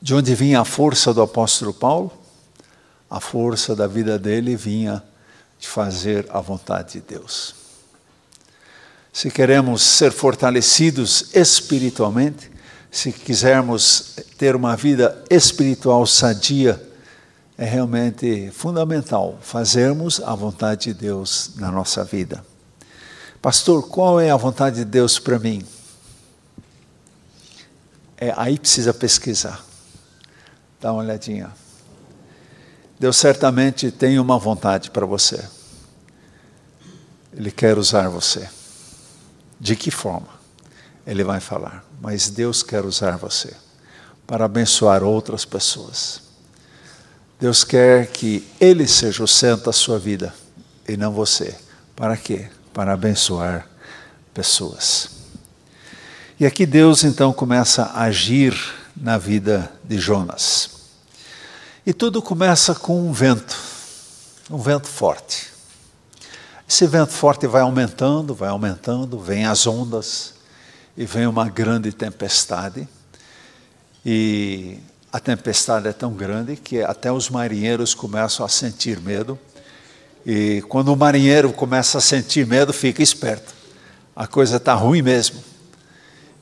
De 0.00 0.14
onde 0.14 0.34
vinha 0.34 0.60
a 0.60 0.64
força 0.64 1.12
do 1.12 1.20
apóstolo 1.20 1.74
Paulo? 1.74 2.12
A 3.10 3.20
força 3.20 3.74
da 3.74 3.86
vida 3.86 4.18
dele 4.18 4.56
vinha 4.56 5.02
de 5.58 5.68
fazer 5.68 6.26
a 6.30 6.40
vontade 6.40 6.94
de 6.94 7.00
Deus. 7.00 7.54
Se 9.12 9.30
queremos 9.30 9.82
ser 9.82 10.12
fortalecidos 10.12 11.34
espiritualmente, 11.34 12.50
se 12.90 13.12
quisermos 13.12 14.16
ter 14.36 14.56
uma 14.56 14.76
vida 14.76 15.24
espiritual 15.30 16.06
sadia, 16.06 16.82
é 17.56 17.64
realmente 17.64 18.50
fundamental 18.52 19.38
fazermos 19.42 20.20
a 20.20 20.34
vontade 20.34 20.92
de 20.92 20.94
Deus 20.94 21.52
na 21.56 21.70
nossa 21.72 22.04
vida. 22.04 22.44
Pastor, 23.42 23.88
qual 23.88 24.20
é 24.20 24.30
a 24.30 24.36
vontade 24.36 24.76
de 24.76 24.84
Deus 24.84 25.18
para 25.18 25.38
mim? 25.38 25.64
É, 28.16 28.32
aí 28.36 28.58
precisa 28.58 28.92
pesquisar. 28.92 29.64
Dá 30.80 30.92
uma 30.92 31.02
olhadinha. 31.02 31.52
Deus 32.98 33.16
certamente 33.16 33.90
tem 33.90 34.18
uma 34.18 34.38
vontade 34.38 34.90
para 34.90 35.06
você. 35.06 35.44
Ele 37.32 37.50
quer 37.50 37.78
usar 37.78 38.08
você. 38.08 38.48
De 39.60 39.76
que 39.76 39.90
forma? 39.90 40.28
Ele 41.06 41.22
vai 41.22 41.40
falar. 41.40 41.87
Mas 42.00 42.30
Deus 42.30 42.62
quer 42.62 42.84
usar 42.84 43.16
você 43.16 43.54
para 44.26 44.44
abençoar 44.44 45.02
outras 45.02 45.44
pessoas. 45.44 46.20
Deus 47.40 47.64
quer 47.64 48.06
que 48.08 48.46
Ele 48.60 48.86
seja 48.86 49.22
o 49.22 49.28
centro 49.28 49.66
da 49.66 49.72
sua 49.72 49.98
vida 49.98 50.34
e 50.88 50.96
não 50.96 51.12
você. 51.12 51.56
Para 51.96 52.16
quê? 52.16 52.48
Para 52.72 52.92
abençoar 52.92 53.66
pessoas. 54.34 55.10
E 56.38 56.46
aqui 56.46 56.66
Deus 56.66 57.04
então 57.04 57.32
começa 57.32 57.84
a 57.84 58.02
agir 58.02 58.54
na 58.96 59.18
vida 59.18 59.72
de 59.82 59.98
Jonas. 59.98 60.70
E 61.86 61.92
tudo 61.92 62.20
começa 62.20 62.74
com 62.74 63.08
um 63.08 63.12
vento, 63.12 63.56
um 64.50 64.58
vento 64.58 64.86
forte. 64.86 65.48
Esse 66.68 66.86
vento 66.86 67.12
forte 67.12 67.46
vai 67.46 67.62
aumentando, 67.62 68.34
vai 68.34 68.50
aumentando, 68.50 69.18
vem 69.18 69.46
as 69.46 69.66
ondas 69.66 70.34
e 70.98 71.06
vem 71.06 71.28
uma 71.28 71.48
grande 71.48 71.92
tempestade. 71.92 72.88
E 74.04 74.78
a 75.12 75.20
tempestade 75.20 75.86
é 75.86 75.92
tão 75.92 76.12
grande 76.12 76.56
que 76.56 76.82
até 76.82 77.12
os 77.12 77.30
marinheiros 77.30 77.94
começam 77.94 78.44
a 78.44 78.48
sentir 78.48 78.98
medo. 78.98 79.38
E 80.26 80.60
quando 80.62 80.92
o 80.92 80.96
marinheiro 80.96 81.52
começa 81.52 81.98
a 81.98 82.00
sentir 82.00 82.44
medo, 82.48 82.72
fica 82.72 83.00
esperto. 83.00 83.54
A 84.14 84.26
coisa 84.26 84.56
está 84.56 84.74
ruim 84.74 85.00
mesmo. 85.00 85.38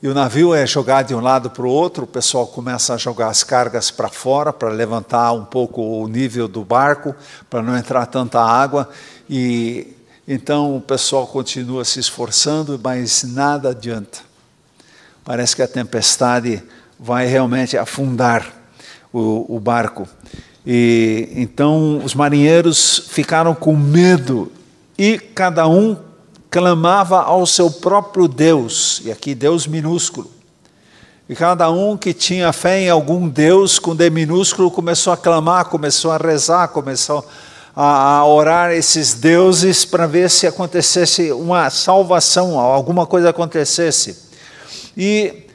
E 0.01 0.07
o 0.07 0.13
navio 0.15 0.55
é 0.55 0.65
jogado 0.65 1.09
de 1.09 1.15
um 1.15 1.19
lado 1.19 1.51
para 1.51 1.65
o 1.65 1.69
outro, 1.69 2.05
o 2.05 2.07
pessoal 2.07 2.47
começa 2.47 2.95
a 2.95 2.97
jogar 2.97 3.27
as 3.27 3.43
cargas 3.43 3.91
para 3.91 4.09
fora 4.09 4.51
para 4.51 4.69
levantar 4.69 5.33
um 5.33 5.45
pouco 5.45 5.83
o 5.83 6.07
nível 6.07 6.47
do 6.47 6.65
barco, 6.65 7.15
para 7.47 7.61
não 7.61 7.77
entrar 7.77 8.07
tanta 8.07 8.41
água. 8.41 8.89
E 9.29 9.95
então 10.27 10.75
o 10.75 10.81
pessoal 10.81 11.27
continua 11.27 11.85
se 11.85 11.99
esforçando, 11.99 12.79
mas 12.83 13.21
nada 13.21 13.69
adianta. 13.69 14.25
Parece 15.27 15.57
que 15.57 15.61
a 15.61 15.67
tempestade 15.67 16.63
vai 16.97 17.25
realmente 17.25 17.77
afundar 17.77 18.47
o, 19.11 19.57
o 19.57 19.59
barco. 19.59 20.07
E 20.65 21.27
então 21.35 21.97
os 22.01 22.15
marinheiros 22.15 23.09
ficaram 23.09 23.53
com 23.53 23.75
medo 23.75 24.49
e 24.97 25.19
cada 25.19 25.67
um 25.67 25.97
clamava 26.49 27.23
ao 27.23 27.45
seu 27.45 27.69
próprio 27.69 28.25
Deus, 28.25 29.01
e 29.03 29.11
aqui 29.11 29.35
Deus 29.35 29.67
minúsculo. 29.67 30.31
E 31.27 31.35
cada 31.35 31.69
um 31.69 31.97
que 31.97 32.13
tinha 32.13 32.53
fé 32.53 32.79
em 32.79 32.89
algum 32.89 33.27
Deus 33.27 33.79
com 33.79 33.93
D 33.93 34.09
minúsculo 34.09 34.71
começou 34.71 35.11
a 35.11 35.17
clamar, 35.17 35.65
começou 35.65 36.09
a 36.09 36.15
rezar, 36.15 36.69
começou 36.69 37.27
a, 37.75 38.19
a 38.19 38.25
orar 38.25 38.71
esses 38.71 39.13
deuses 39.13 39.83
para 39.83 40.07
ver 40.07 40.29
se 40.29 40.47
acontecesse 40.47 41.33
uma 41.33 41.69
salvação, 41.69 42.57
alguma 42.57 43.05
coisa 43.05 43.31
acontecesse. 43.31 44.26
E 44.97 45.45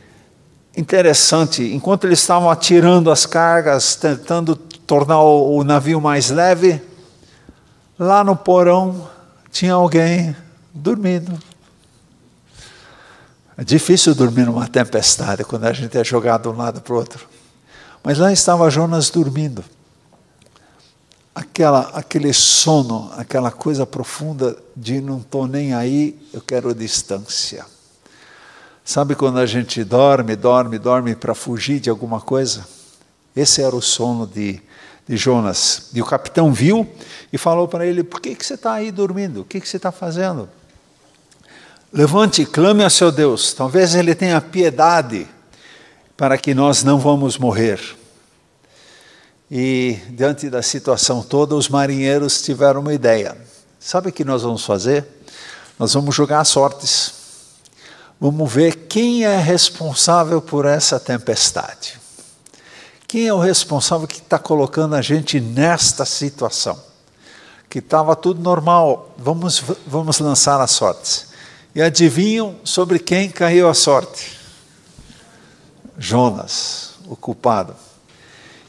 interessante, 0.76 1.64
enquanto 1.74 2.06
eles 2.06 2.20
estavam 2.20 2.48
atirando 2.48 3.10
as 3.10 3.26
cargas, 3.26 3.96
tentando 3.96 4.54
tornar 4.54 5.20
o, 5.20 5.64
navio 5.64 6.00
mais 6.00 6.30
leve, 6.30 6.80
lá 7.98 8.22
no 8.22 8.36
porão 8.36 9.10
tinha 9.50 9.74
alguém 9.74 10.36
dormindo. 10.72 11.36
É 13.58 13.64
difícil 13.64 14.14
dormir 14.14 14.46
numa 14.46 14.68
tempestade 14.68 15.44
quando 15.44 15.64
a 15.64 15.72
gente 15.72 15.98
é 15.98 16.04
jogado 16.04 16.42
de 16.42 16.48
um 16.48 16.56
lado 16.56 16.80
para 16.80 16.94
o 16.94 16.96
outro. 16.96 17.28
Mas 18.02 18.18
lá 18.18 18.32
estava 18.32 18.70
Jonas 18.70 19.10
dormindo. 19.10 19.64
Aquela, 21.34 21.90
aquele 21.94 22.32
sono, 22.32 23.10
aquela 23.16 23.50
coisa 23.50 23.84
profunda 23.84 24.56
de 24.76 25.00
não 25.00 25.18
estou 25.18 25.48
nem 25.48 25.74
aí, 25.74 26.16
eu 26.32 26.40
quero 26.40 26.72
distância. 26.74 27.66
Sabe 28.92 29.14
quando 29.14 29.38
a 29.38 29.46
gente 29.46 29.82
dorme, 29.84 30.36
dorme, 30.36 30.78
dorme 30.78 31.16
para 31.16 31.34
fugir 31.34 31.80
de 31.80 31.88
alguma 31.88 32.20
coisa? 32.20 32.68
Esse 33.34 33.62
era 33.62 33.74
o 33.74 33.80
sono 33.80 34.26
de, 34.26 34.60
de 35.08 35.16
Jonas. 35.16 35.88
E 35.94 36.02
o 36.02 36.04
capitão 36.04 36.52
viu 36.52 36.86
e 37.32 37.38
falou 37.38 37.66
para 37.66 37.86
ele: 37.86 38.04
Por 38.04 38.20
que, 38.20 38.34
que 38.34 38.44
você 38.44 38.52
está 38.52 38.74
aí 38.74 38.92
dormindo? 38.92 39.40
O 39.40 39.44
que, 39.46 39.62
que 39.62 39.66
você 39.66 39.78
está 39.78 39.90
fazendo? 39.90 40.46
Levante 41.90 42.44
clame 42.44 42.84
a 42.84 42.90
seu 42.90 43.10
Deus. 43.10 43.54
Talvez 43.54 43.94
ele 43.94 44.14
tenha 44.14 44.38
piedade 44.42 45.26
para 46.14 46.36
que 46.36 46.52
nós 46.52 46.84
não 46.84 46.98
vamos 46.98 47.38
morrer. 47.38 47.80
E 49.50 49.98
diante 50.10 50.50
da 50.50 50.60
situação 50.60 51.22
toda, 51.22 51.54
os 51.54 51.66
marinheiros 51.66 52.42
tiveram 52.42 52.82
uma 52.82 52.92
ideia. 52.92 53.38
Sabe 53.80 54.10
o 54.10 54.12
que 54.12 54.22
nós 54.22 54.42
vamos 54.42 54.66
fazer? 54.66 55.06
Nós 55.78 55.94
vamos 55.94 56.14
jogar 56.14 56.44
sortes. 56.44 57.21
Vamos 58.22 58.52
ver 58.52 58.86
quem 58.86 59.24
é 59.24 59.36
responsável 59.36 60.40
por 60.40 60.64
essa 60.64 61.00
tempestade. 61.00 61.98
Quem 63.08 63.26
é 63.26 63.34
o 63.34 63.40
responsável 63.40 64.06
que 64.06 64.18
está 64.18 64.38
colocando 64.38 64.94
a 64.94 65.02
gente 65.02 65.40
nesta 65.40 66.04
situação? 66.04 66.80
Que 67.68 67.80
estava 67.80 68.14
tudo 68.14 68.40
normal, 68.40 69.12
vamos, 69.18 69.64
vamos 69.84 70.20
lançar 70.20 70.60
as 70.60 70.70
sortes. 70.70 71.30
E 71.74 71.82
adivinham 71.82 72.54
sobre 72.62 73.00
quem 73.00 73.28
caiu 73.28 73.68
a 73.68 73.74
sorte? 73.74 74.38
Jonas, 75.98 76.90
o 77.08 77.16
culpado. 77.16 77.74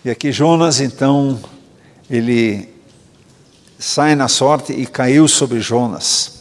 E 0.03 0.09
aqui 0.09 0.31
Jonas, 0.31 0.79
então, 0.79 1.39
ele 2.09 2.73
sai 3.77 4.15
na 4.15 4.27
sorte 4.27 4.73
e 4.73 4.87
caiu 4.87 5.27
sobre 5.27 5.59
Jonas. 5.59 6.32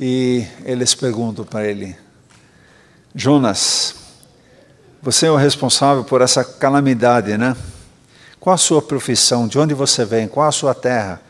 E 0.00 0.46
eles 0.64 0.94
perguntam 0.94 1.44
para 1.44 1.66
ele: 1.66 1.96
Jonas, 3.14 3.94
você 5.02 5.26
é 5.26 5.30
o 5.30 5.36
responsável 5.36 6.04
por 6.04 6.20
essa 6.20 6.44
calamidade, 6.44 7.36
né? 7.36 7.56
Qual 8.38 8.54
a 8.54 8.58
sua 8.58 8.80
profissão? 8.80 9.46
De 9.46 9.58
onde 9.58 9.74
você 9.74 10.04
vem? 10.04 10.26
Qual 10.28 10.48
a 10.48 10.52
sua 10.52 10.74
terra? 10.74 11.20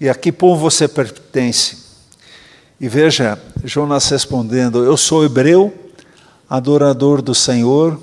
E 0.00 0.08
a 0.08 0.14
que 0.14 0.30
povo 0.32 0.60
você 0.60 0.86
pertence? 0.86 1.78
E 2.80 2.88
veja, 2.88 3.40
Jonas 3.64 4.08
respondendo: 4.08 4.84
Eu 4.84 4.96
sou 4.96 5.24
hebreu, 5.24 5.72
adorador 6.50 7.22
do 7.22 7.34
Senhor, 7.34 8.00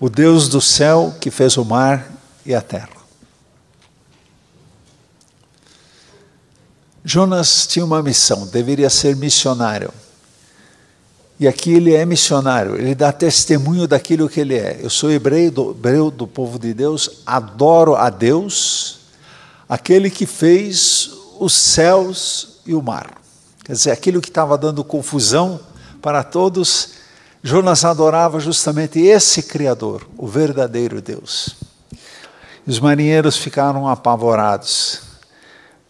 o 0.00 0.08
Deus 0.08 0.48
do 0.48 0.60
céu 0.60 1.14
que 1.20 1.30
fez 1.30 1.56
o 1.56 1.64
mar 1.64 2.10
e 2.44 2.54
a 2.54 2.60
terra. 2.60 2.97
Jonas 7.10 7.66
tinha 7.66 7.86
uma 7.86 8.02
missão, 8.02 8.46
deveria 8.48 8.90
ser 8.90 9.16
missionário. 9.16 9.90
E 11.40 11.48
aqui 11.48 11.72
ele 11.72 11.94
é 11.94 12.04
missionário, 12.04 12.76
ele 12.76 12.94
dá 12.94 13.10
testemunho 13.10 13.88
daquilo 13.88 14.28
que 14.28 14.38
ele 14.40 14.54
é. 14.54 14.78
Eu 14.82 14.90
sou 14.90 15.10
hebreu 15.10 15.50
do, 15.50 15.70
hebreu 15.70 16.10
do 16.10 16.26
povo 16.26 16.58
de 16.58 16.74
Deus, 16.74 17.22
adoro 17.24 17.96
a 17.96 18.10
Deus, 18.10 18.98
aquele 19.66 20.10
que 20.10 20.26
fez 20.26 21.10
os 21.40 21.54
céus 21.54 22.58
e 22.66 22.74
o 22.74 22.82
mar. 22.82 23.10
Quer 23.64 23.72
dizer, 23.72 23.90
aquilo 23.90 24.20
que 24.20 24.28
estava 24.28 24.58
dando 24.58 24.84
confusão 24.84 25.58
para 26.02 26.22
todos, 26.22 26.90
Jonas 27.42 27.86
adorava 27.86 28.38
justamente 28.38 29.00
esse 29.00 29.44
Criador, 29.44 30.06
o 30.18 30.26
verdadeiro 30.26 31.00
Deus. 31.00 31.56
Os 32.66 32.78
marinheiros 32.78 33.38
ficaram 33.38 33.88
apavorados. 33.88 35.07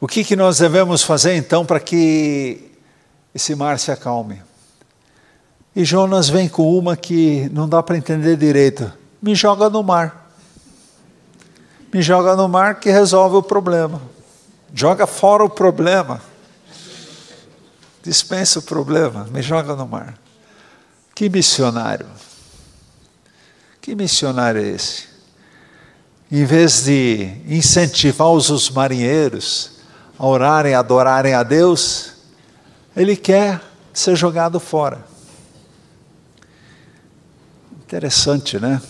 O 0.01 0.07
que, 0.07 0.23
que 0.23 0.37
nós 0.37 0.59
devemos 0.59 1.03
fazer 1.03 1.35
então 1.35 1.67
para 1.67 1.81
que 1.81 2.71
esse 3.35 3.55
mar 3.57 3.79
se 3.81 3.91
acalme? 3.91 4.41
E 5.75 5.85
Jonas 5.85 6.29
vem 6.29 6.49
com 6.49 6.77
uma 6.79 6.97
que 6.97 7.49
não 7.53 7.69
dá 7.69 7.83
para 7.83 7.97
entender 7.97 8.37
direito. 8.37 8.93
Me 9.21 9.35
joga 9.35 9.69
no 9.69 9.83
mar. 9.83 10.33
Me 11.93 12.01
joga 12.01 12.37
no 12.37 12.49
mar 12.49 12.79
que 12.79 12.91
resolve 12.91 13.37
o 13.37 13.43
problema. 13.43 14.01
Joga 14.73 15.07
fora 15.07 15.45
o 15.45 15.51
problema. 15.51 16.21
Dispensa 18.03 18.61
o 18.61 18.63
problema. 18.63 19.27
Me 19.33 19.43
joga 19.43 19.75
no 19.75 19.87
mar. 19.87 20.17
Que 21.13 21.29
missionário. 21.29 22.07
Que 23.81 23.97
missionário 23.97 24.61
é 24.61 24.69
esse? 24.69 25.09
Em 26.31 26.45
vez 26.45 26.85
de 26.85 27.33
incentivar 27.49 28.29
os 28.31 28.71
marinheiros 28.71 29.78
a 30.19 30.27
orarem, 30.27 30.75
a 30.75 30.81
adorarem 30.81 31.35
a 31.35 31.43
Deus, 31.43 32.15
ele 32.97 33.17
quer 33.17 33.63
ser 33.93 34.17
jogado 34.17 34.59
fora. 34.59 35.05
Interessante, 37.85 38.59
né? 38.59 38.83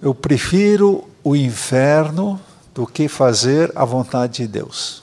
Eu 0.00 0.14
prefiro 0.14 1.08
o 1.22 1.36
inferno 1.36 2.40
do 2.74 2.86
que 2.86 3.08
fazer 3.08 3.70
a 3.74 3.84
vontade 3.84 4.42
de 4.42 4.48
Deus. 4.48 5.02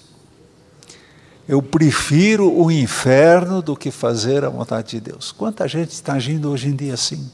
Eu 1.48 1.62
prefiro 1.62 2.52
o 2.52 2.72
inferno 2.72 3.62
do 3.62 3.76
que 3.76 3.92
fazer 3.92 4.44
a 4.44 4.50
vontade 4.50 4.92
de 4.92 5.00
Deus. 5.00 5.32
Quanta 5.32 5.68
gente 5.68 5.92
está 5.92 6.14
agindo 6.14 6.50
hoje 6.50 6.70
em 6.70 6.76
dia 6.76 6.96
assim? 6.96 7.30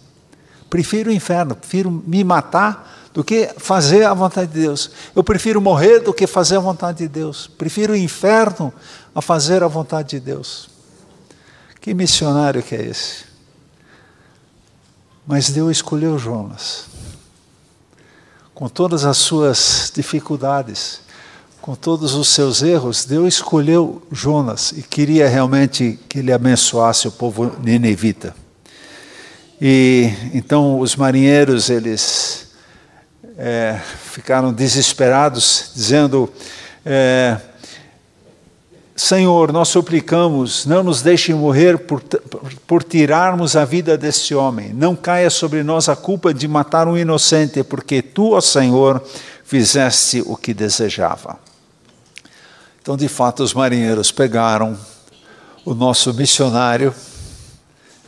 Prefiro 0.70 1.10
o 1.10 1.14
inferno, 1.14 1.56
prefiro 1.56 1.90
me 2.06 2.24
matar 2.24 3.01
do 3.14 3.24
que 3.24 3.50
fazer 3.58 4.04
a 4.06 4.14
vontade 4.14 4.52
de 4.52 4.62
Deus. 4.62 4.92
Eu 5.16 5.24
prefiro 5.24 5.60
morrer 5.60 6.00
do 6.00 6.14
que 6.14 6.26
fazer 6.26 6.58
a 6.58 6.60
vontade 6.60 7.00
de 7.00 7.08
Deus. 7.08 7.48
Prefiro 7.48 7.94
o 7.94 7.98
inferno 7.98 8.74
a 9.14 9.22
fazer 9.22 9.64
a 9.64 9.68
vontade 9.68 10.12
de 10.12 10.20
Deus. 10.20 10.70
Que 11.80 11.94
missionário 11.94 12.64
que 12.64 12.76
é 12.76 12.84
esse? 12.84 13.26
Mas 15.28 15.50
Deus 15.50 15.78
escolheu 15.78 16.18
Jonas. 16.18 16.86
Com 18.54 18.70
todas 18.70 19.04
as 19.06 19.18
suas 19.18 19.92
dificuldades, 19.94 21.02
com 21.62 21.76
todos 21.76 22.14
os 22.14 22.30
seus 22.30 22.62
erros, 22.62 23.06
Deus 23.06 23.36
escolheu 23.36 24.02
Jonas 24.12 24.72
e 24.72 24.82
queria 24.82 25.28
realmente 25.28 26.00
que 26.08 26.20
ele 26.20 26.32
abençoasse 26.32 27.08
o 27.08 27.12
povo 27.12 27.56
ninevita. 27.62 28.36
E 29.60 30.12
então 30.34 30.80
os 30.80 30.96
marinheiros 30.96 31.70
eles 31.70 32.51
é, 33.44 33.82
ficaram 34.04 34.54
desesperados, 34.54 35.72
dizendo: 35.74 36.32
é, 36.86 37.40
Senhor, 38.96 39.52
nós 39.52 39.68
suplicamos, 39.70 40.68
não 40.68 40.84
nos 40.84 41.02
deixe 41.02 41.34
morrer 41.34 41.80
por, 41.80 42.04
por 42.68 42.84
tirarmos 42.84 43.56
a 43.56 43.66
vida 43.66 43.98
deste 43.98 44.36
homem. 44.36 44.72
Não 44.74 44.96
caia 44.96 45.32
sobre 45.32 45.64
nós 45.64 45.90
a 45.90 45.96
culpa 45.96 46.32
de 46.32 46.48
matar 46.48 46.88
um 46.88 46.96
inocente, 46.96 47.64
porque 47.64 48.04
tu, 48.04 48.34
ó 48.34 48.42
Senhor, 48.42 49.04
fizeste 49.44 50.22
o 50.24 50.38
que 50.38 50.54
desejava. 50.54 51.40
Então, 52.80 52.96
de 52.96 53.08
fato, 53.08 53.42
os 53.42 53.56
marinheiros 53.56 54.12
pegaram 54.12 54.78
o 55.66 55.74
nosso 55.74 56.14
missionário 56.14 56.94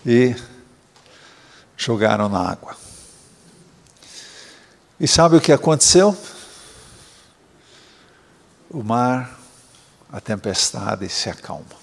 e 0.06 0.36
jogaram 1.76 2.30
na 2.30 2.52
água. 2.52 2.83
E 5.04 5.08
sabe 5.08 5.36
o 5.36 5.42
que 5.42 5.52
aconteceu? 5.52 6.16
O 8.70 8.82
mar 8.82 9.38
a 10.10 10.22
tempestade 10.22 11.10
se 11.10 11.30
acalma. 11.30 11.76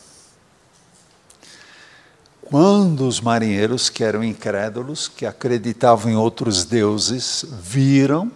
Quando 2.40 3.06
os 3.06 3.20
marinheiros, 3.20 3.90
que 3.90 4.02
eram 4.02 4.24
incrédulos, 4.24 5.06
que 5.06 5.26
acreditavam 5.26 6.11
em 6.11 6.16
outros 6.16 6.64
deuses, 6.64 7.44
viram 7.61 8.33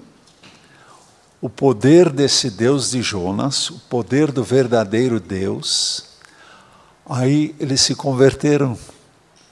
o 1.41 1.49
poder 1.49 2.11
desse 2.11 2.51
Deus 2.51 2.91
de 2.91 3.01
Jonas, 3.01 3.71
o 3.71 3.79
poder 3.89 4.31
do 4.31 4.45
verdadeiro 4.45 5.19
Deus, 5.19 6.05
aí 7.09 7.57
eles 7.59 7.81
se 7.81 7.95
converteram. 7.95 8.79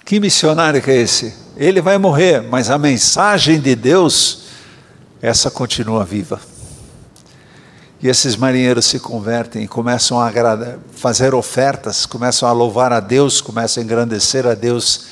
Que 0.04 0.20
missionário 0.20 0.82
que 0.82 0.90
é 0.90 0.96
esse? 0.96 1.34
Ele 1.56 1.80
vai 1.80 1.96
morrer, 1.96 2.42
mas 2.42 2.68
a 2.68 2.76
mensagem 2.76 3.58
de 3.58 3.74
Deus, 3.74 4.41
essa 5.22 5.48
continua 5.48 6.04
viva. 6.04 6.40
E 8.02 8.08
esses 8.08 8.34
marinheiros 8.34 8.86
se 8.86 8.98
convertem 8.98 9.64
começam 9.68 10.20
a 10.20 10.32
fazer 10.90 11.32
ofertas, 11.32 12.04
começam 12.04 12.48
a 12.48 12.52
louvar 12.52 12.92
a 12.92 12.98
Deus, 12.98 13.40
começam 13.40 13.80
a 13.80 13.84
engrandecer 13.84 14.44
a 14.44 14.54
Deus. 14.54 15.06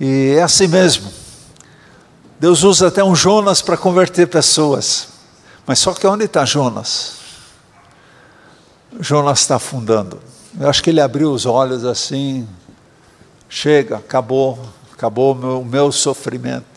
E 0.00 0.34
é 0.36 0.42
assim 0.42 0.66
mesmo. 0.66 1.12
Deus 2.40 2.64
usa 2.64 2.88
até 2.88 3.04
um 3.04 3.14
Jonas 3.14 3.62
para 3.62 3.76
converter 3.76 4.26
pessoas. 4.26 5.08
Mas 5.64 5.78
só 5.78 5.94
que 5.94 6.04
onde 6.04 6.24
está 6.24 6.44
Jonas? 6.44 7.12
Jonas 8.98 9.40
está 9.40 9.56
afundando. 9.56 10.20
Eu 10.58 10.68
acho 10.68 10.82
que 10.82 10.90
ele 10.90 11.00
abriu 11.00 11.30
os 11.30 11.46
olhos 11.46 11.84
assim. 11.84 12.48
Chega, 13.48 13.98
acabou, 13.98 14.58
acabou 14.92 15.32
o 15.32 15.34
meu, 15.36 15.64
meu 15.64 15.92
sofrimento 15.92 16.75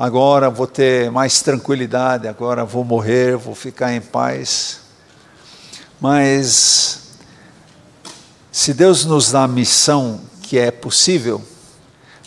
agora 0.00 0.48
vou 0.48 0.66
ter 0.66 1.10
mais 1.10 1.42
tranquilidade, 1.42 2.26
agora 2.26 2.64
vou 2.64 2.82
morrer, 2.82 3.36
vou 3.36 3.54
ficar 3.54 3.92
em 3.92 4.00
paz. 4.00 4.80
Mas, 6.00 7.18
se 8.50 8.72
Deus 8.72 9.04
nos 9.04 9.30
dá 9.30 9.44
a 9.44 9.48
missão 9.48 10.18
que 10.40 10.58
é 10.58 10.70
possível, 10.70 11.44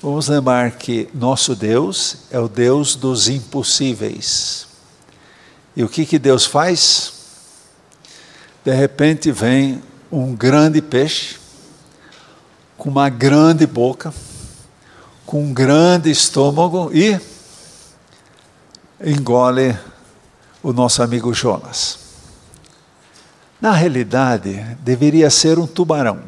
vamos 0.03 0.27
lembrar 0.27 0.73
que 0.73 1.09
nosso 1.15 1.55
Deus 1.55 2.17
é 2.29 2.37
o 2.37 2.47
Deus 2.47 2.95
dos 2.95 3.27
impossíveis. 3.27 4.67
E 5.75 5.83
o 5.83 5.89
que, 5.89 6.05
que 6.05 6.19
Deus 6.19 6.45
faz? 6.45 7.11
De 8.63 8.71
repente 8.71 9.31
vem 9.31 9.81
um 10.11 10.35
grande 10.35 10.79
peixe, 10.79 11.37
com 12.77 12.91
uma 12.91 13.09
grande 13.09 13.65
boca, 13.65 14.13
com 15.25 15.43
um 15.43 15.51
grande 15.51 16.11
estômago 16.11 16.91
e 16.93 17.32
engole 19.03 19.77
o 20.61 20.71
nosso 20.71 21.03
amigo 21.03 21.33
Jonas. 21.33 21.99
Na 23.59 23.71
realidade, 23.71 24.61
deveria 24.79 25.29
ser 25.29 25.59
um 25.59 25.67
tubarão, 25.67 26.21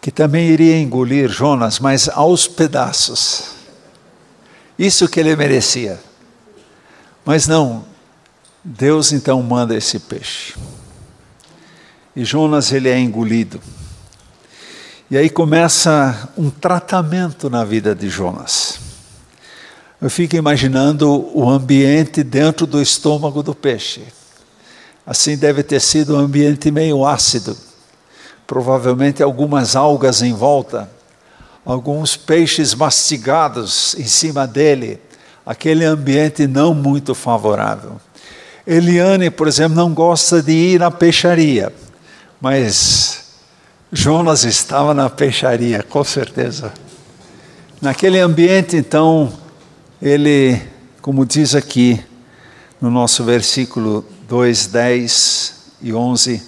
que 0.00 0.10
também 0.10 0.48
iria 0.48 0.78
engolir 0.78 1.28
Jonas, 1.28 1.78
mas 1.78 2.08
aos 2.08 2.46
pedaços. 2.46 3.54
Isso 4.78 5.08
que 5.08 5.20
ele 5.20 5.34
merecia. 5.34 5.98
Mas 7.24 7.46
não, 7.46 7.84
Deus 8.62 9.12
então 9.12 9.42
manda 9.42 9.74
esse 9.74 9.98
peixe. 9.98 10.54
E 12.14 12.24
Jonas 12.24 12.72
ele 12.72 12.88
é 12.88 12.98
engolido. 12.98 13.60
E 15.10 15.16
aí 15.16 15.30
começa 15.30 16.30
um 16.36 16.50
tratamento 16.50 17.48
na 17.48 17.64
vida 17.64 17.94
de 17.94 18.08
Jonas. 18.08 18.85
Eu 20.06 20.10
fico 20.10 20.36
imaginando 20.36 21.28
o 21.36 21.50
ambiente 21.50 22.22
dentro 22.22 22.64
do 22.64 22.80
estômago 22.80 23.42
do 23.42 23.52
peixe. 23.52 24.02
Assim 25.04 25.36
deve 25.36 25.64
ter 25.64 25.80
sido 25.80 26.14
um 26.14 26.20
ambiente 26.20 26.70
meio 26.70 27.04
ácido. 27.04 27.56
Provavelmente 28.46 29.20
algumas 29.20 29.74
algas 29.74 30.22
em 30.22 30.32
volta, 30.32 30.88
alguns 31.64 32.16
peixes 32.16 32.72
mastigados 32.72 33.96
em 33.98 34.06
cima 34.06 34.46
dele. 34.46 35.00
Aquele 35.44 35.84
ambiente 35.84 36.46
não 36.46 36.72
muito 36.72 37.12
favorável. 37.12 38.00
Eliane, 38.64 39.28
por 39.28 39.48
exemplo, 39.48 39.74
não 39.74 39.92
gosta 39.92 40.40
de 40.40 40.52
ir 40.52 40.78
na 40.78 40.92
peixaria, 40.92 41.72
mas 42.40 43.24
Jonas 43.90 44.44
estava 44.44 44.94
na 44.94 45.10
peixaria, 45.10 45.82
com 45.82 46.04
certeza. 46.04 46.72
Naquele 47.82 48.20
ambiente, 48.20 48.76
então, 48.76 49.44
ele, 50.00 50.60
como 51.00 51.24
diz 51.24 51.54
aqui 51.54 52.04
no 52.80 52.90
nosso 52.90 53.24
versículo 53.24 54.04
2, 54.28 54.66
10 54.66 55.54
e 55.80 55.92
11, 55.92 56.42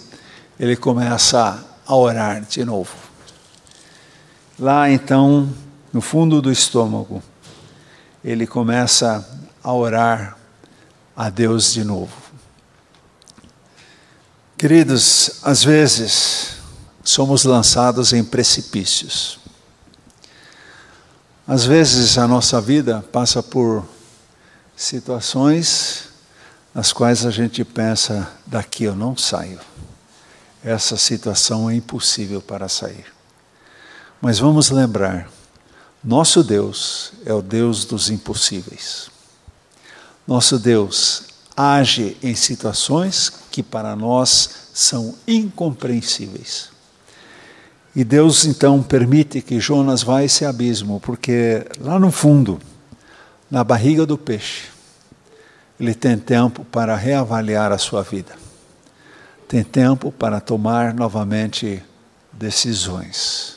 ele 0.59 0.77
começa 0.77 1.65
a 1.87 1.97
orar 1.97 2.43
de 2.43 2.65
novo. 2.65 2.95
Lá 4.59 4.91
então, 4.91 5.53
no 5.93 6.01
fundo 6.01 6.43
do 6.43 6.51
estômago, 6.51 7.23
ele 8.25 8.47
começa 8.47 9.27
a 9.63 9.73
orar 9.73 10.37
a 11.17 11.31
Deus 11.31 11.73
de 11.73 11.85
novo. 11.85 12.13
Queridos, 14.57 15.41
às 15.45 15.63
vezes 15.63 16.59
somos 17.05 17.45
lançados 17.45 18.13
em 18.13 18.25
precipícios. 18.25 19.39
Às 21.49 21.65
vezes 21.65 22.19
a 22.19 22.29
nossa 22.29 22.61
vida 22.61 23.03
passa 23.11 23.43
por 23.43 23.83
situações 24.77 26.11
nas 26.75 26.93
quais 26.93 27.25
a 27.25 27.31
gente 27.31 27.65
pensa: 27.65 28.31
daqui 28.45 28.85
eu 28.85 28.95
não 28.95 29.17
saio. 29.17 29.59
Essa 30.63 30.99
situação 30.99 31.71
é 31.71 31.75
impossível 31.75 32.43
para 32.43 32.69
sair. 32.69 33.07
Mas 34.21 34.39
vamos 34.39 34.69
lembrar: 34.69 35.31
nosso 36.05 36.45
Deus 36.45 37.13
é 37.25 37.33
o 37.33 37.41
Deus 37.41 37.87
dos 37.87 38.11
impossíveis. 38.11 39.09
Nosso 40.27 40.59
Deus 40.59 41.23
age 41.57 42.15
em 42.23 42.35
situações 42.35 43.33
que 43.51 43.63
para 43.63 43.97
nós 43.97 44.51
são 44.75 45.15
incompreensíveis. 45.27 46.69
E 47.94 48.05
Deus 48.05 48.44
então 48.44 48.83
permite 48.83 49.40
que 49.40 49.59
Jonas 49.59 50.03
vá 50.03 50.18
a 50.18 50.24
esse 50.24 50.44
abismo, 50.44 51.01
porque 51.01 51.66
lá 51.81 51.98
no 51.98 52.12
fundo, 52.12 52.61
na 53.51 53.64
barriga 53.64 54.05
do 54.07 54.16
peixe, 54.16 54.68
ele 55.81 55.94
tem 55.94 56.18
tempo 56.18 56.64
para 56.64 56.94
reavaliar 56.96 57.72
a 57.72 57.79
sua 57.79 58.03
vida. 58.03 58.37
Tem 59.46 59.64
tempo 59.64 60.12
para 60.12 60.40
tomar 60.40 60.92
novamente 60.92 61.83
decisões. 62.33 63.57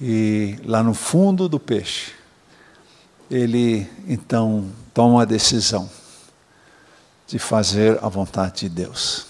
E 0.00 0.56
lá 0.64 0.82
no 0.82 0.94
fundo 0.94 1.48
do 1.48 1.58
peixe, 1.58 2.12
ele 3.30 3.88
então 4.06 4.68
toma 4.92 5.22
a 5.22 5.24
decisão 5.24 5.88
de 7.26 7.38
fazer 7.38 7.98
a 8.02 8.08
vontade 8.08 8.60
de 8.60 8.68
Deus. 8.68 9.26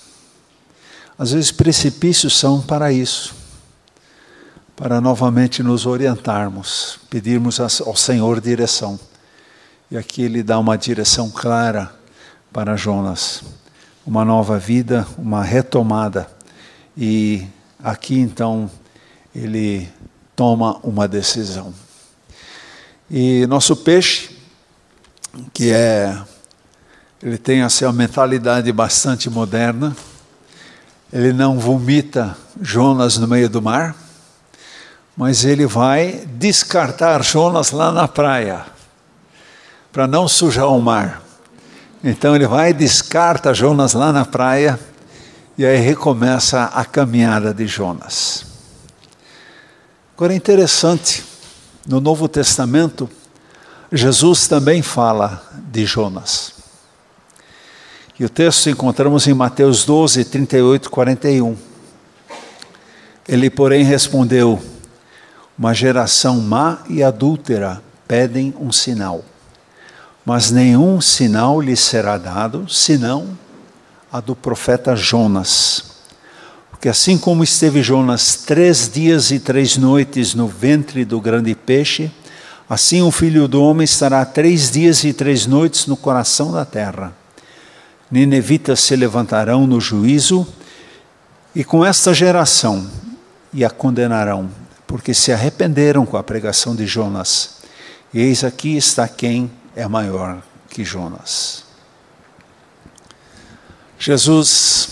Às 1.16 1.32
vezes 1.32 1.52
precipícios 1.52 2.36
são 2.36 2.60
para 2.60 2.92
isso, 2.92 3.34
para 4.76 5.00
novamente 5.00 5.62
nos 5.62 5.86
orientarmos, 5.86 6.98
pedirmos 7.10 7.60
ao 7.60 7.96
Senhor 7.96 8.40
direção. 8.40 8.98
E 9.90 9.96
aqui 9.96 10.22
ele 10.22 10.42
dá 10.42 10.58
uma 10.58 10.76
direção 10.76 11.30
clara 11.30 11.94
para 12.52 12.76
Jonas, 12.76 13.42
uma 14.06 14.24
nova 14.24 14.58
vida, 14.58 15.06
uma 15.18 15.42
retomada. 15.42 16.26
E 16.96 17.46
aqui 17.82 18.18
então 18.18 18.70
ele 19.34 19.88
toma 20.34 20.78
uma 20.82 21.06
decisão. 21.06 21.74
E 23.10 23.46
nosso 23.46 23.76
peixe, 23.76 24.36
que 25.52 25.70
é 25.70 26.18
ele 27.22 27.38
tem 27.38 27.62
assim, 27.62 27.84
uma 27.84 27.92
mentalidade 27.92 28.72
bastante 28.72 29.30
moderna. 29.30 29.96
Ele 31.12 31.32
não 31.32 31.56
vomita 31.56 32.36
Jonas 32.60 33.16
no 33.16 33.28
meio 33.28 33.48
do 33.48 33.62
mar, 33.62 33.94
mas 35.16 35.44
ele 35.44 35.66
vai 35.66 36.24
descartar 36.26 37.22
Jonas 37.22 37.70
lá 37.70 37.92
na 37.92 38.08
praia 38.08 38.64
para 39.92 40.06
não 40.06 40.26
sujar 40.26 40.68
o 40.68 40.80
mar. 40.80 41.22
Então 42.02 42.34
ele 42.34 42.46
vai 42.46 42.72
descarta 42.72 43.54
Jonas 43.54 43.92
lá 43.92 44.12
na 44.12 44.24
praia 44.24 44.78
e 45.56 45.64
aí 45.64 45.76
recomeça 45.76 46.64
a 46.64 46.84
caminhada 46.84 47.52
de 47.52 47.66
Jonas. 47.66 48.46
Agora 50.16 50.32
é 50.32 50.36
interessante, 50.36 51.24
no 51.86 52.00
Novo 52.00 52.28
Testamento, 52.28 53.08
Jesus 53.92 54.48
também 54.48 54.80
fala 54.80 55.42
de 55.70 55.84
Jonas. 55.84 56.54
E 58.18 58.24
o 58.24 58.28
texto 58.28 58.70
encontramos 58.70 59.26
em 59.26 59.34
Mateus 59.34 59.84
12, 59.84 60.24
38 60.24 60.90
41. 60.90 61.56
Ele, 63.28 63.50
porém, 63.50 63.84
respondeu: 63.84 64.62
Uma 65.58 65.74
geração 65.74 66.40
má 66.40 66.78
e 66.88 67.02
adúltera 67.02 67.82
pedem 68.06 68.54
um 68.58 68.72
sinal 68.72 69.24
mas 70.24 70.50
nenhum 70.50 71.00
sinal 71.00 71.60
lhe 71.60 71.76
será 71.76 72.16
dado, 72.16 72.66
senão 72.68 73.36
a 74.10 74.20
do 74.20 74.36
profeta 74.36 74.94
Jonas. 74.94 75.84
Porque 76.70 76.88
assim 76.88 77.18
como 77.18 77.42
esteve 77.42 77.82
Jonas 77.82 78.36
três 78.36 78.88
dias 78.88 79.30
e 79.30 79.38
três 79.38 79.76
noites 79.76 80.34
no 80.34 80.46
ventre 80.46 81.04
do 81.04 81.20
grande 81.20 81.54
peixe, 81.54 82.10
assim 82.68 83.02
o 83.02 83.10
filho 83.10 83.48
do 83.48 83.62
homem 83.62 83.84
estará 83.84 84.24
três 84.24 84.70
dias 84.70 85.02
e 85.02 85.12
três 85.12 85.46
noites 85.46 85.86
no 85.86 85.96
coração 85.96 86.52
da 86.52 86.64
terra. 86.64 87.12
Ninevitas 88.10 88.80
se 88.80 88.94
levantarão 88.94 89.66
no 89.66 89.80
juízo 89.80 90.46
e 91.54 91.64
com 91.64 91.84
esta 91.84 92.14
geração 92.14 92.86
e 93.52 93.64
a 93.64 93.70
condenarão, 93.70 94.48
porque 94.92 95.14
se 95.14 95.32
arrependeram 95.32 96.04
com 96.04 96.18
a 96.18 96.22
pregação 96.22 96.76
de 96.76 96.86
Jonas. 96.86 97.62
Eis 98.12 98.44
aqui 98.44 98.76
está 98.76 99.08
quem 99.08 99.50
é 99.74 99.88
maior 99.88 100.42
que 100.68 100.84
Jonas. 100.84 101.64
Jesus 103.98 104.88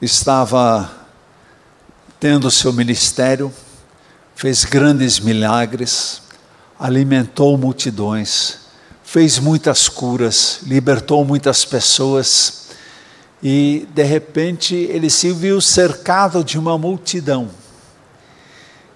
estava 0.00 0.90
tendo 2.18 2.50
seu 2.50 2.72
ministério, 2.72 3.54
fez 4.34 4.64
grandes 4.64 5.20
milagres, 5.20 6.20
alimentou 6.76 7.56
multidões, 7.56 8.58
fez 9.04 9.38
muitas 9.38 9.88
curas, 9.88 10.62
libertou 10.64 11.24
muitas 11.24 11.64
pessoas 11.64 12.70
e 13.40 13.86
de 13.94 14.02
repente 14.02 14.74
ele 14.74 15.08
se 15.08 15.30
viu 15.30 15.60
cercado 15.60 16.42
de 16.42 16.58
uma 16.58 16.76
multidão. 16.76 17.61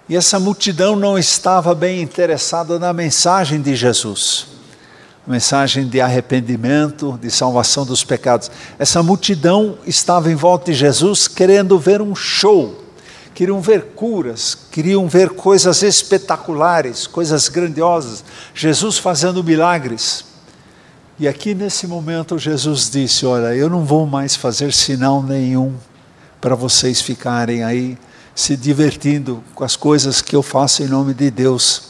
E 0.08 0.16
essa 0.16 0.38
multidão 0.38 0.94
não 0.94 1.18
estava 1.18 1.74
bem 1.74 2.00
interessada 2.00 2.78
na 2.78 2.92
mensagem 2.92 3.60
de 3.60 3.74
Jesus 3.74 4.56
mensagem 5.26 5.88
de 5.88 6.00
arrependimento, 6.00 7.18
de 7.20 7.30
salvação 7.30 7.84
dos 7.84 8.04
pecados. 8.04 8.50
Essa 8.78 9.02
multidão 9.02 9.76
estava 9.84 10.30
em 10.30 10.36
volta 10.36 10.70
de 10.70 10.78
Jesus 10.78 11.26
querendo 11.26 11.78
ver 11.78 12.00
um 12.00 12.14
show, 12.14 12.84
queriam 13.34 13.60
ver 13.60 13.86
curas, 13.96 14.56
queriam 14.70 15.08
ver 15.08 15.30
coisas 15.30 15.82
espetaculares, 15.82 17.06
coisas 17.06 17.48
grandiosas, 17.48 18.22
Jesus 18.54 18.98
fazendo 18.98 19.42
milagres. 19.42 20.24
E 21.18 21.26
aqui 21.26 21.54
nesse 21.54 21.86
momento 21.86 22.38
Jesus 22.38 22.88
disse: 22.88 23.26
Olha, 23.26 23.54
eu 23.54 23.68
não 23.68 23.84
vou 23.84 24.06
mais 24.06 24.36
fazer 24.36 24.72
sinal 24.72 25.22
nenhum 25.22 25.74
para 26.40 26.54
vocês 26.54 27.00
ficarem 27.00 27.64
aí 27.64 27.98
se 28.36 28.54
divertindo 28.54 29.42
com 29.54 29.64
as 29.64 29.76
coisas 29.76 30.20
que 30.20 30.36
eu 30.36 30.42
faço 30.42 30.82
em 30.82 30.86
nome 30.86 31.14
de 31.14 31.30
Deus. 31.30 31.84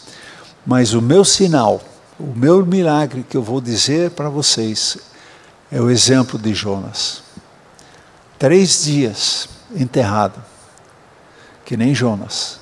Mas 0.64 0.94
o 0.94 1.02
meu 1.02 1.24
sinal, 1.24 1.82
o 2.20 2.32
meu 2.36 2.64
milagre 2.64 3.26
que 3.28 3.36
eu 3.36 3.42
vou 3.42 3.60
dizer 3.60 4.12
para 4.12 4.28
vocês 4.28 4.96
é 5.72 5.80
o 5.80 5.90
exemplo 5.90 6.38
de 6.38 6.54
Jonas. 6.54 7.24
Três 8.38 8.84
dias 8.84 9.48
enterrado, 9.74 10.40
que 11.64 11.76
nem 11.76 11.92
Jonas. 11.92 12.60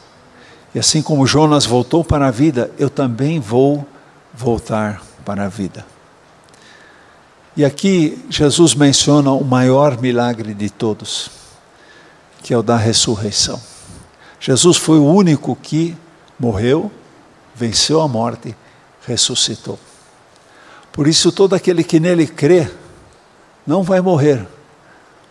E 0.75 0.79
assim 0.79 1.03
como 1.03 1.27
Jonas 1.27 1.67
voltou 1.67 2.03
para 2.03 2.29
a 2.29 2.31
vida, 2.31 2.71
eu 2.79 2.89
também 2.89 3.39
vou 3.39 3.87
voltar 4.33 5.03
para 5.27 5.45
a 5.45 5.49
vida. 5.49 5.85
E 7.55 7.63
aqui 7.67 8.25
Jesus 8.31 8.75
menciona 8.75 9.31
o 9.31 9.45
maior 9.45 10.01
milagre 10.01 10.55
de 10.55 10.71
todos, 10.71 11.31
que 12.43 12.55
é 12.55 12.57
o 12.57 12.63
da 12.63 12.79
ressurreição. 12.79 13.74
Jesus 14.47 14.77
foi 14.77 14.99
o 14.99 15.07
único 15.07 15.57
que 15.57 15.97
morreu, 16.39 16.93
venceu 17.55 18.03
a 18.03 18.07
morte, 18.07 18.55
ressuscitou. 19.07 19.79
Por 20.93 21.09
isso, 21.09 21.33
todo 21.33 21.55
aquele 21.55 21.83
que 21.83 21.99
nele 21.99 22.27
crê 22.27 22.71
não 23.67 23.83
vai 23.83 24.03
morrer, 24.03 24.47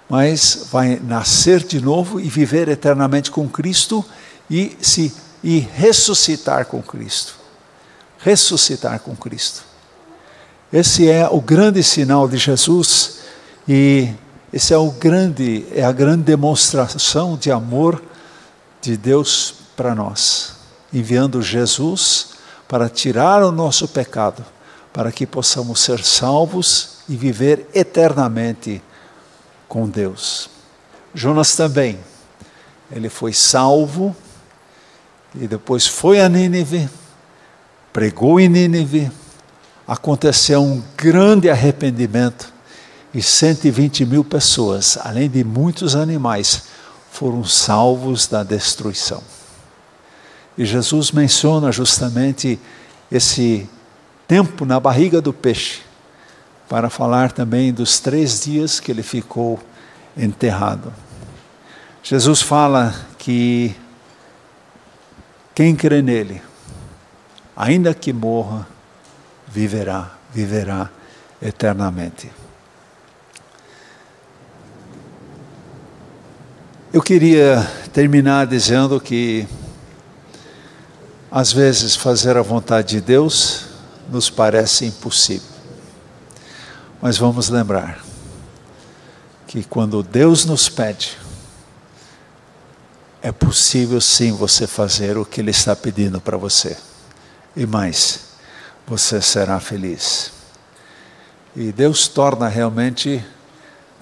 mas 0.09 0.65
vai 0.71 0.99
nascer 0.99 1.63
de 1.63 1.79
novo 1.79 2.19
e 2.19 2.27
viver 2.27 2.67
eternamente 2.67 3.29
com 3.29 3.47
Cristo 3.47 4.03
e 4.49 4.75
se 4.81 5.13
e 5.43 5.59
ressuscitar 5.59 6.65
com 6.65 6.81
Cristo. 6.81 7.35
Ressuscitar 8.17 8.99
com 9.01 9.15
Cristo. 9.15 9.63
Esse 10.71 11.07
é 11.07 11.29
o 11.29 11.39
grande 11.39 11.83
sinal 11.83 12.27
de 12.27 12.37
Jesus 12.37 13.19
e 13.67 14.09
esse 14.51 14.73
é 14.73 14.77
o 14.77 14.89
grande 14.89 15.67
é 15.71 15.83
a 15.83 15.91
grande 15.91 16.23
demonstração 16.23 17.37
de 17.37 17.51
amor 17.51 18.01
de 18.83 18.97
Deus 18.97 19.55
para 19.77 19.95
nós, 19.95 20.55
enviando 20.93 21.41
Jesus 21.41 22.33
para 22.67 22.89
tirar 22.89 23.41
o 23.41 23.51
nosso 23.51 23.87
pecado, 23.87 24.43
para 24.91 25.11
que 25.11 25.25
possamos 25.25 25.79
ser 25.79 26.03
salvos 26.03 26.97
e 27.07 27.15
viver 27.15 27.67
eternamente 27.73 28.81
com 29.67 29.87
Deus. 29.87 30.49
Jonas 31.15 31.55
também, 31.55 31.97
ele 32.91 33.09
foi 33.09 33.31
salvo 33.31 34.15
e 35.33 35.47
depois 35.47 35.87
foi 35.87 36.19
a 36.19 36.27
Nínive, 36.27 36.89
pregou 37.93 38.39
em 38.39 38.49
Nínive, 38.49 39.09
aconteceu 39.87 40.61
um 40.61 40.83
grande 40.97 41.49
arrependimento 41.49 42.51
e 43.13 43.21
120 43.21 44.05
mil 44.05 44.23
pessoas, 44.23 44.97
além 45.01 45.29
de 45.29 45.43
muitos 45.43 45.95
animais, 45.95 46.63
foram 47.13 47.43
salvos 47.45 48.25
da 48.25 48.41
destruição. 48.41 49.21
E 50.57 50.65
Jesus 50.65 51.11
menciona 51.11 51.71
justamente 51.71 52.59
esse 53.11 53.69
tempo 54.27 54.65
na 54.65 54.79
barriga 54.79 55.21
do 55.21 55.31
peixe, 55.31 55.81
para 56.67 56.89
falar 56.89 57.31
também 57.31 57.71
dos 57.71 57.99
três 57.99 58.41
dias 58.43 58.79
que 58.79 58.91
ele 58.91 59.03
ficou 59.03 59.59
enterrado. 60.17 60.91
Jesus 62.01 62.41
fala 62.41 62.95
que 63.19 63.75
quem 65.53 65.75
crê 65.75 66.01
nele, 66.01 66.41
ainda 67.55 67.93
que 67.93 68.11
morra, 68.11 68.67
viverá, 69.47 70.13
viverá 70.33 70.89
eternamente. 71.39 72.31
Eu 76.93 77.01
queria 77.01 77.67
terminar 77.91 78.45
dizendo 78.45 79.01
que, 79.01 79.47
às 81.31 81.51
vezes, 81.51 81.95
fazer 81.95 82.37
a 82.37 82.43
vontade 82.43 82.89
de 82.89 83.01
Deus 83.01 83.65
nos 84.11 84.29
parece 84.29 84.85
impossível. 84.85 85.49
Mas 87.01 87.17
vamos 87.17 87.49
lembrar 87.49 87.99
que 89.47 89.63
quando 89.63 90.03
Deus 90.03 90.45
nos 90.45 90.69
pede, 90.69 91.17
é 93.23 93.31
possível 93.31 93.99
sim 93.99 94.31
você 94.31 94.67
fazer 94.67 95.17
o 95.17 95.25
que 95.25 95.41
Ele 95.41 95.49
está 95.49 95.75
pedindo 95.75 96.21
para 96.21 96.37
você. 96.37 96.77
E 97.55 97.65
mais, 97.65 98.19
você 98.85 99.19
será 99.19 99.59
feliz. 99.59 100.31
E 101.55 101.71
Deus 101.71 102.07
torna 102.07 102.47
realmente, 102.47 103.25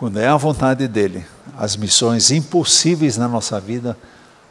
quando 0.02 0.20
é 0.20 0.26
a 0.26 0.36
vontade 0.36 0.88
dEle, 0.88 1.24
as 1.56 1.76
missões 1.76 2.32
impossíveis 2.32 3.18
na 3.18 3.28
nossa 3.28 3.60
vida 3.60 3.96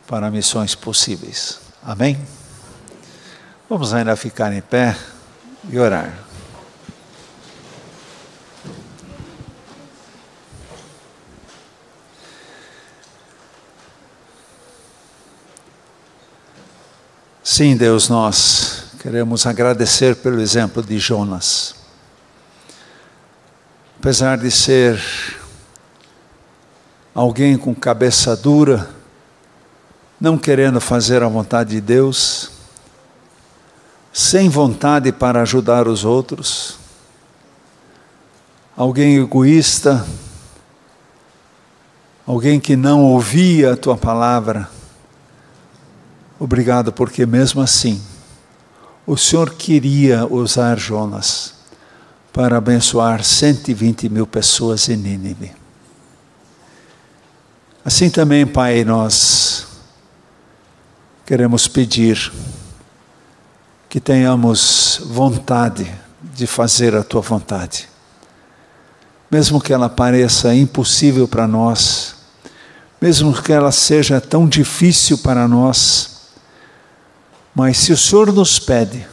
para 0.07 0.31
missões 0.31 0.77
possíveis. 0.77 1.59
Amém? 1.83 2.17
Vamos 3.69 3.93
ainda 3.93 4.15
ficar 4.15 4.53
em 4.53 4.61
pé 4.61 4.97
e 5.69 5.77
orar. 5.77 6.17
Sim, 17.43 17.77
Deus, 17.77 18.09
nós 18.09 18.85
Queremos 19.01 19.47
agradecer 19.47 20.15
pelo 20.17 20.41
exemplo 20.43 20.83
de 20.83 20.99
Jonas. 20.99 21.75
Apesar 23.99 24.37
de 24.37 24.51
ser 24.51 25.01
alguém 27.21 27.59
com 27.59 27.75
cabeça 27.75 28.35
dura, 28.35 28.89
não 30.19 30.39
querendo 30.39 30.81
fazer 30.81 31.23
a 31.23 31.29
vontade 31.29 31.73
de 31.73 31.81
Deus, 31.83 32.51
sem 34.11 34.49
vontade 34.49 35.13
para 35.13 35.43
ajudar 35.43 35.87
os 35.87 36.03
outros, 36.03 36.79
alguém 38.75 39.19
egoísta, 39.19 40.07
alguém 42.27 42.59
que 42.59 42.75
não 42.75 43.05
ouvia 43.05 43.75
a 43.75 43.77
tua 43.77 43.99
palavra. 43.99 44.67
Obrigado, 46.39 46.91
porque 46.91 47.27
mesmo 47.27 47.61
assim, 47.61 48.01
o 49.07 49.15
Senhor 49.19 49.51
queria 49.51 50.25
usar 50.25 50.79
Jonas 50.79 51.53
para 52.33 52.57
abençoar 52.57 53.23
120 53.23 54.09
mil 54.09 54.27
pessoas 54.27 54.89
em 54.89 54.97
Nínive. 54.97 55.60
Assim 57.83 58.11
também, 58.11 58.47
Pai, 58.47 58.85
nós 58.85 59.67
queremos 61.25 61.67
pedir 61.67 62.31
que 63.89 63.99
tenhamos 63.99 65.01
vontade 65.07 65.91
de 66.23 66.47
fazer 66.47 66.95
a 66.95 67.03
tua 67.03 67.23
vontade. 67.23 67.89
Mesmo 69.31 69.63
que 69.63 69.73
ela 69.73 69.89
pareça 69.89 70.55
impossível 70.55 71.27
para 71.27 71.49
nós, 71.49 72.17
mesmo 73.01 73.33
que 73.33 73.51
ela 73.51 73.73
seja 73.73 74.21
tão 74.21 74.47
difícil 74.47 75.17
para 75.17 75.49
nós, 75.49 76.29
mas 77.55 77.79
se 77.79 77.93
o 77.93 77.97
Senhor 77.97 78.31
nos 78.31 78.59
pede, 78.59 79.07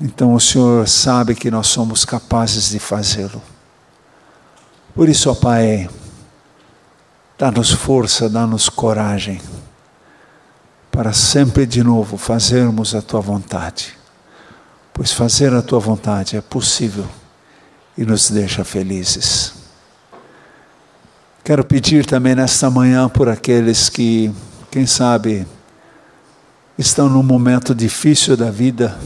então 0.00 0.34
o 0.34 0.40
Senhor 0.40 0.88
sabe 0.88 1.36
que 1.36 1.48
nós 1.48 1.68
somos 1.68 2.04
capazes 2.04 2.70
de 2.70 2.80
fazê-lo. 2.80 3.40
Por 4.96 5.08
isso, 5.08 5.30
ó 5.30 5.34
Pai, 5.36 5.88
dá-nos 7.38 7.70
força, 7.70 8.28
dá-nos 8.28 8.68
coragem, 8.68 9.40
para 10.90 11.12
sempre 11.12 11.64
de 11.64 11.84
novo 11.84 12.16
fazermos 12.16 12.96
a 12.96 13.00
tua 13.00 13.20
vontade, 13.20 13.96
pois 14.92 15.12
fazer 15.12 15.54
a 15.54 15.62
tua 15.62 15.78
vontade 15.78 16.36
é 16.36 16.40
possível 16.40 17.06
e 17.96 18.04
nos 18.04 18.28
deixa 18.28 18.64
felizes. 18.64 19.54
Quero 21.44 21.64
pedir 21.64 22.04
também 22.04 22.34
nesta 22.34 22.68
manhã 22.68 23.08
por 23.08 23.28
aqueles 23.28 23.88
que, 23.88 24.32
quem 24.70 24.84
sabe, 24.84 25.46
estão 26.76 27.08
num 27.08 27.22
momento 27.22 27.72
difícil 27.72 28.36
da 28.36 28.50
vida, 28.50 28.98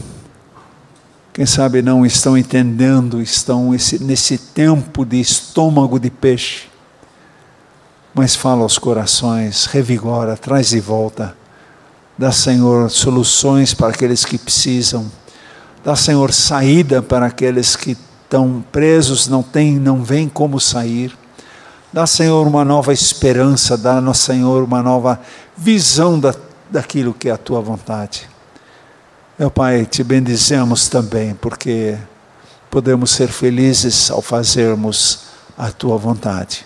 quem 1.31 1.45
sabe 1.45 1.83
não 1.83 2.05
estão 2.05 2.35
entendendo, 2.35 3.21
estão 3.21 3.71
nesse 4.01 4.37
tempo 4.37 5.05
de 5.05 5.21
estômago 5.21 5.99
de 5.99 6.09
peixe. 6.09 6.72
Mas 8.13 8.35
fala 8.35 8.61
aos 8.61 8.77
corações, 8.77 9.65
revigora, 9.65 10.37
traz 10.37 10.69
de 10.69 10.79
volta. 10.79 11.35
Dá, 12.17 12.31
Senhor, 12.31 12.89
soluções 12.89 13.73
para 13.73 13.89
aqueles 13.89 14.23
que 14.23 14.37
precisam. 14.37 15.11
Dá, 15.83 15.95
Senhor, 15.95 16.31
saída 16.31 17.01
para 17.01 17.25
aqueles 17.25 17.75
que 17.75 17.97
estão 18.23 18.63
presos, 18.71 19.27
não 19.27 19.41
têm, 19.41 19.79
não 19.79 20.03
vêm 20.03 20.29
como 20.29 20.59
sair. 20.59 21.17
Dá, 21.91 22.05
Senhor, 22.05 22.45
uma 22.45 22.63
nova 22.63 22.93
esperança, 22.93 23.77
dá, 23.77 24.01
Senhor, 24.13 24.63
uma 24.63 24.83
nova 24.83 25.19
visão 25.57 26.19
da 26.19 26.33
daquilo 26.73 27.13
que 27.13 27.29
é 27.29 27.31
a 27.31 27.37
tua 27.37 27.61
vontade. 27.61 28.27
Meu 29.37 29.51
Pai, 29.51 29.85
te 29.85 30.03
bendizemos 30.03 30.89
também, 30.89 31.35
porque 31.35 31.95
podemos 32.71 33.11
ser 33.11 33.27
felizes 33.27 34.09
ao 34.09 34.23
fazermos 34.23 35.19
a 35.55 35.71
tua 35.71 35.97
vontade. 35.97 36.65